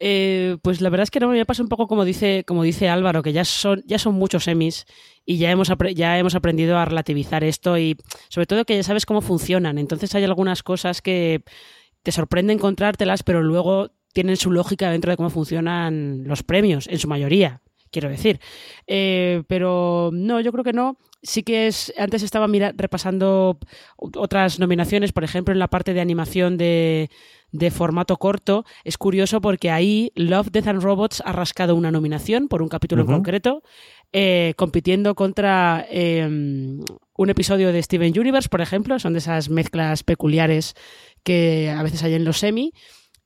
[0.00, 2.88] Eh, pues la verdad es que no me pasa un poco como dice, como dice
[2.88, 4.86] Álvaro, que ya son, ya son muchos semis
[5.24, 7.96] y ya hemos, ya hemos aprendido a relativizar esto y
[8.28, 9.76] sobre todo que ya sabes cómo funcionan.
[9.76, 11.42] Entonces hay algunas cosas que
[12.04, 16.98] te sorprende encontrártelas, pero luego tienen su lógica dentro de cómo funcionan los premios, en
[17.00, 17.60] su mayoría
[17.90, 18.40] quiero decir.
[18.86, 20.98] Eh, pero no, yo creo que no.
[21.22, 21.92] Sí que es.
[21.98, 23.58] Antes estaba mira, repasando
[23.96, 27.10] otras nominaciones, por ejemplo, en la parte de animación de,
[27.52, 28.64] de formato corto.
[28.84, 33.02] Es curioso porque ahí Love, Death and Robots ha rascado una nominación por un capítulo
[33.02, 33.62] en concreto,
[34.12, 36.80] eh, compitiendo contra em,
[37.16, 38.98] un episodio de Steven Universe, por ejemplo.
[38.98, 40.74] Son de esas mezclas peculiares
[41.22, 42.72] que a veces hay en los semi.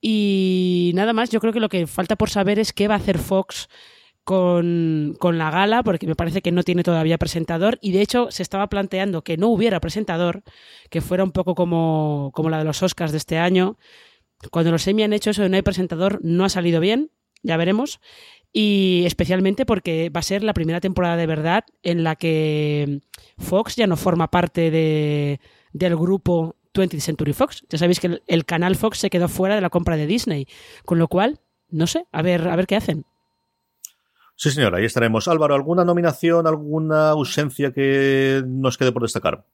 [0.01, 2.97] Y nada más, yo creo que lo que falta por saber es qué va a
[2.97, 3.69] hacer Fox
[4.23, 8.43] con, la gala, porque me parece que no tiene todavía presentador, y de hecho se
[8.43, 10.43] estaba planteando que no hubiera presentador,
[10.89, 13.77] que fuera un poco como, como la de los Oscars de este año.
[14.51, 17.11] Cuando los semi han hecho eso de no hay presentador, no ha salido bien,
[17.43, 17.99] ya veremos.
[18.51, 23.01] Y especialmente porque va a ser la primera temporada de verdad en la que
[23.39, 25.39] Fox ya no forma parte de,
[25.71, 27.65] del grupo 20th Century Fox.
[27.69, 30.47] Ya sabéis que el, canal Fox se quedó fuera de la compra de Disney.
[30.85, 33.05] Con lo cual, no sé, a ver, a ver qué hacen.
[34.35, 35.27] Sí, señor, ahí estaremos.
[35.27, 39.45] Álvaro, ¿alguna nominación, alguna ausencia que nos quede por destacar?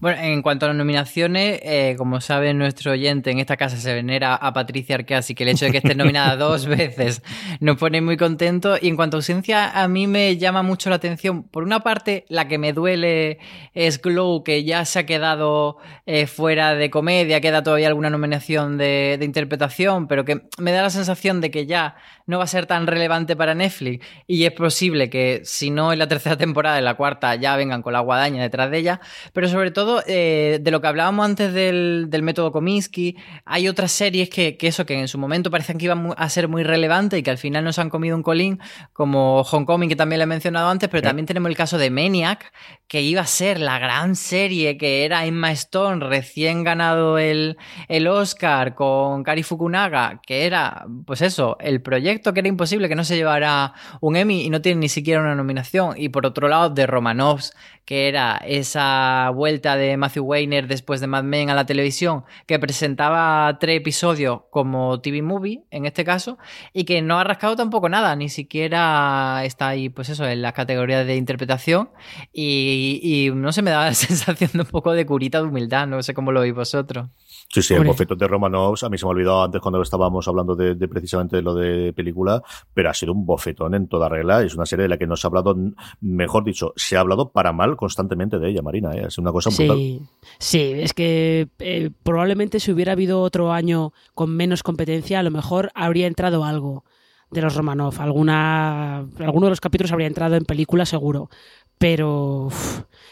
[0.00, 3.94] Bueno, en cuanto a las nominaciones, eh, como sabe nuestro oyente, en esta casa se
[3.94, 7.22] venera a Patricia Arquea, así que el hecho de que esté nominada dos veces
[7.60, 8.78] nos pone muy contentos.
[8.82, 11.44] Y en cuanto a ausencia, a mí me llama mucho la atención.
[11.44, 13.38] Por una parte, la que me duele
[13.74, 18.78] es Glow, que ya se ha quedado eh, fuera de comedia, queda todavía alguna nominación
[18.78, 21.96] de, de interpretación, pero que me da la sensación de que ya
[22.26, 25.98] no va a ser tan relevante para Netflix y es posible que si no en
[25.98, 29.00] la tercera temporada, en la cuarta ya vengan con la guadaña detrás de ella,
[29.32, 34.28] pero sobre todo eh, de lo que hablábamos antes del, método Kominsky, hay otras series
[34.28, 37.30] que, eso, que en su momento parecían que iban a ser muy relevantes y que
[37.30, 38.58] al final nos han comido un colín,
[38.92, 42.52] como Homecoming, que también le he mencionado antes, pero también tenemos el caso de Maniac,
[42.88, 48.08] que iba a ser la gran serie que era Emma Stone, recién ganado el, el
[48.08, 53.04] Oscar con Kari Fukunaga, que era, pues eso, el proyecto que era imposible que no
[53.04, 55.94] se llevara un Emmy y no tiene ni siquiera una nominación.
[55.96, 57.54] Y por otro lado, de Romanovs,
[57.84, 62.58] que era esa vuelta de Matthew Weiner después de Mad Men a la televisión, que
[62.58, 66.36] presentaba tres episodios como TV Movie, en este caso,
[66.72, 70.52] y que no ha rascado tampoco nada, ni siquiera está ahí, pues eso, en la
[70.52, 71.90] categoría de interpretación.
[72.32, 76.02] Y, no se me da la sensación de un poco de curita de humildad, no
[76.02, 77.08] sé cómo lo veis vosotros.
[77.48, 80.26] Sí, sí, el bofetón de Romanovs, a mí se me ha olvidado antes cuando estábamos
[80.28, 82.42] hablando de, precisamente de lo de película,
[82.74, 84.42] pero ha sido un bofetón en toda regla.
[84.42, 85.56] Es una serie de la que no se ha hablado,
[86.00, 88.94] mejor dicho, se ha hablado para mal constantemente de ella, Marina.
[88.94, 89.04] ¿eh?
[89.06, 89.76] Es una cosa brutal.
[89.76, 90.02] Sí,
[90.38, 95.30] sí es que eh, probablemente si hubiera habido otro año con menos competencia, a lo
[95.30, 96.84] mejor habría entrado algo
[97.30, 98.00] de los Romanov.
[98.00, 101.30] Alguna, alguno de los capítulos habría entrado en película seguro.
[101.78, 102.48] Pero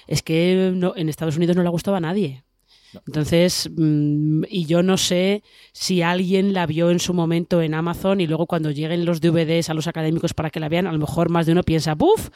[0.06, 2.44] es que en Estados Unidos no le ha gustado a nadie.
[3.06, 5.42] Entonces, mm, y yo no sé
[5.72, 9.70] si alguien la vio en su momento en Amazon y luego cuando lleguen los DVDs
[9.70, 12.30] a los académicos para que la vean, a lo mejor más de uno piensa, ¡buf!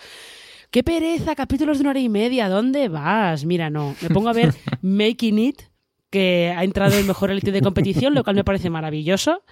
[0.71, 1.35] ¡Qué pereza!
[1.35, 3.45] Capítulos de una hora y media, ¿dónde vas?
[3.45, 5.63] Mira, no, me pongo a ver Making It,
[6.11, 9.43] que ha entrado en mejor reality de competición, lo cual me parece maravilloso.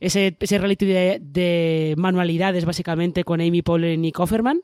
[0.00, 4.62] Ese, ese reality de, manualidades, básicamente, con Amy Poehler y Nick Offerman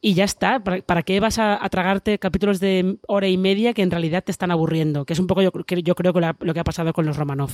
[0.00, 0.62] y ya está.
[0.62, 4.50] ¿Para, qué vas a, tragarte capítulos de hora y media que en realidad te están
[4.50, 5.04] aburriendo?
[5.04, 7.50] Que es un poco yo, yo creo que lo que ha pasado con los Romanov.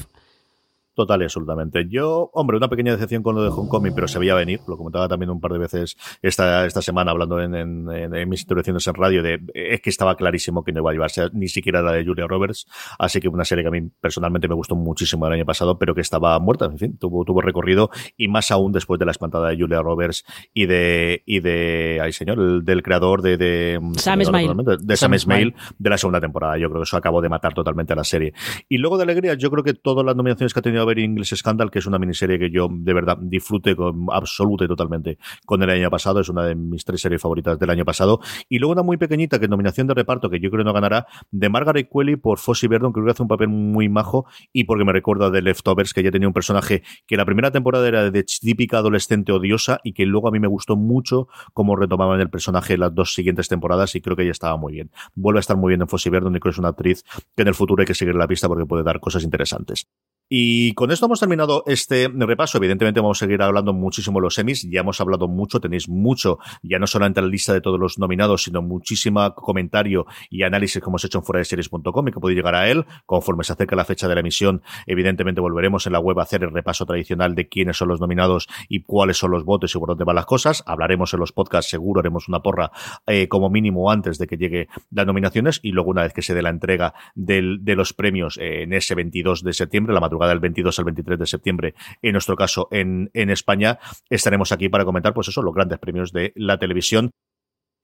[0.95, 1.87] Total y absolutamente.
[1.89, 4.61] Yo, hombre, una pequeña decepción con lo de Homecoming, pero se veía venir.
[4.69, 8.87] Lo comentaba también un par de veces esta, esta semana hablando en, en, mis intervenciones
[8.87, 11.93] en radio de es que estaba clarísimo que no iba a llevarse ni siquiera la
[11.93, 12.67] de Julia Roberts.
[12.99, 15.95] Así que una serie que a mí personalmente me gustó muchísimo el año pasado, pero
[15.95, 16.67] que estaba muerta.
[16.67, 20.25] En fin, tuvo, tuvo recorrido y más aún después de la espantada de Julia Roberts
[20.53, 24.55] y de, y de, ay señor, del creador de, de Sam Smile.
[24.81, 26.59] De Sam, Smile de la segunda temporada.
[26.59, 28.35] Yo creo que eso acabó de matar totalmente a la serie.
[28.69, 30.99] Y luego de alegría, yo creo que todas las nominaciones que ha tenido a ver
[30.99, 35.19] English Scandal, que es una miniserie que yo de verdad disfrute con, absoluta y totalmente
[35.47, 36.21] con el año pasado.
[36.21, 38.21] Es una de mis tres series favoritas del año pasado.
[38.49, 41.07] Y luego una muy pequeñita, que es nominación de reparto, que yo creo no ganará,
[41.31, 44.65] de Margaret Qualley por Fossey Verdon, que creo que hace un papel muy majo y
[44.65, 48.11] porque me recuerda de Leftovers, que ya tenía un personaje que la primera temporada era
[48.11, 52.31] de típica adolescente odiosa y que luego a mí me gustó mucho cómo retomaban el
[52.31, 54.91] personaje las dos siguientes temporadas y creo que ella estaba muy bien.
[55.15, 57.05] Vuelve a estar muy bien en Fossey Verdon y creo que es una actriz
[57.37, 59.87] que en el futuro hay que seguir la pista porque puede dar cosas interesantes.
[60.35, 62.57] Y con esto hemos terminado este repaso.
[62.57, 64.63] Evidentemente vamos a seguir hablando muchísimo de los semis.
[64.63, 68.45] Ya hemos hablado mucho, tenéis mucho, ya no solamente la lista de todos los nominados,
[68.45, 72.55] sino muchísimo comentario y análisis que hemos hecho en fuera series.com y que podéis llegar
[72.55, 72.87] a él.
[73.05, 76.45] Conforme se acerca la fecha de la emisión, evidentemente volveremos en la web a hacer
[76.45, 79.89] el repaso tradicional de quiénes son los nominados y cuáles son los votos y por
[79.89, 80.65] dónde van las cosas.
[80.65, 82.73] Hablaremos en los podcasts, seguro haremos una porra
[83.07, 86.33] eh, como mínimo antes de que llegue las nominaciones y luego una vez que se
[86.33, 90.31] dé la entrega de los premios eh, en ese 22 de septiembre, la madrugada madrugada
[90.31, 94.85] del 22 al 23 de septiembre, en nuestro caso en, en España, estaremos aquí para
[94.85, 97.11] comentar, pues eso, los grandes premios de la televisión.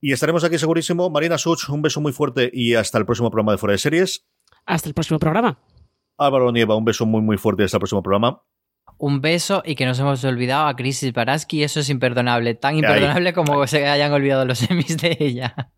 [0.01, 1.11] Y estaremos aquí segurísimo.
[1.11, 4.27] Marina Such, un beso muy fuerte y hasta el próximo programa de Fuera de Series.
[4.65, 5.59] Hasta el próximo programa.
[6.17, 8.43] Álvaro Nieva, un beso muy, muy fuerte y hasta el próximo programa.
[8.97, 13.33] Un beso y que nos hemos olvidado a Crisis Baraski, eso es imperdonable, tan imperdonable
[13.33, 15.73] como se hayan olvidado los semis de ella.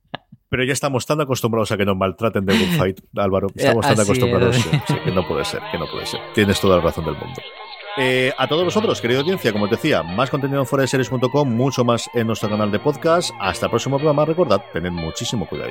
[0.51, 3.47] Pero ya estamos tan acostumbrados a que nos maltraten de Fight, Álvaro.
[3.55, 4.63] Estamos tan acostumbrados es.
[4.63, 6.21] sí, sí, que no puede ser, que no puede ser.
[6.35, 7.41] Tienes toda la razón del mundo.
[7.97, 11.49] Eh, a todos vosotros, querida audiencia, como os decía, más contenido en fuera de series.com,
[11.49, 13.31] mucho más en nuestro canal de podcast.
[13.41, 14.25] Hasta el próximo programa.
[14.25, 15.71] Recordad, tened muchísimo cuidado.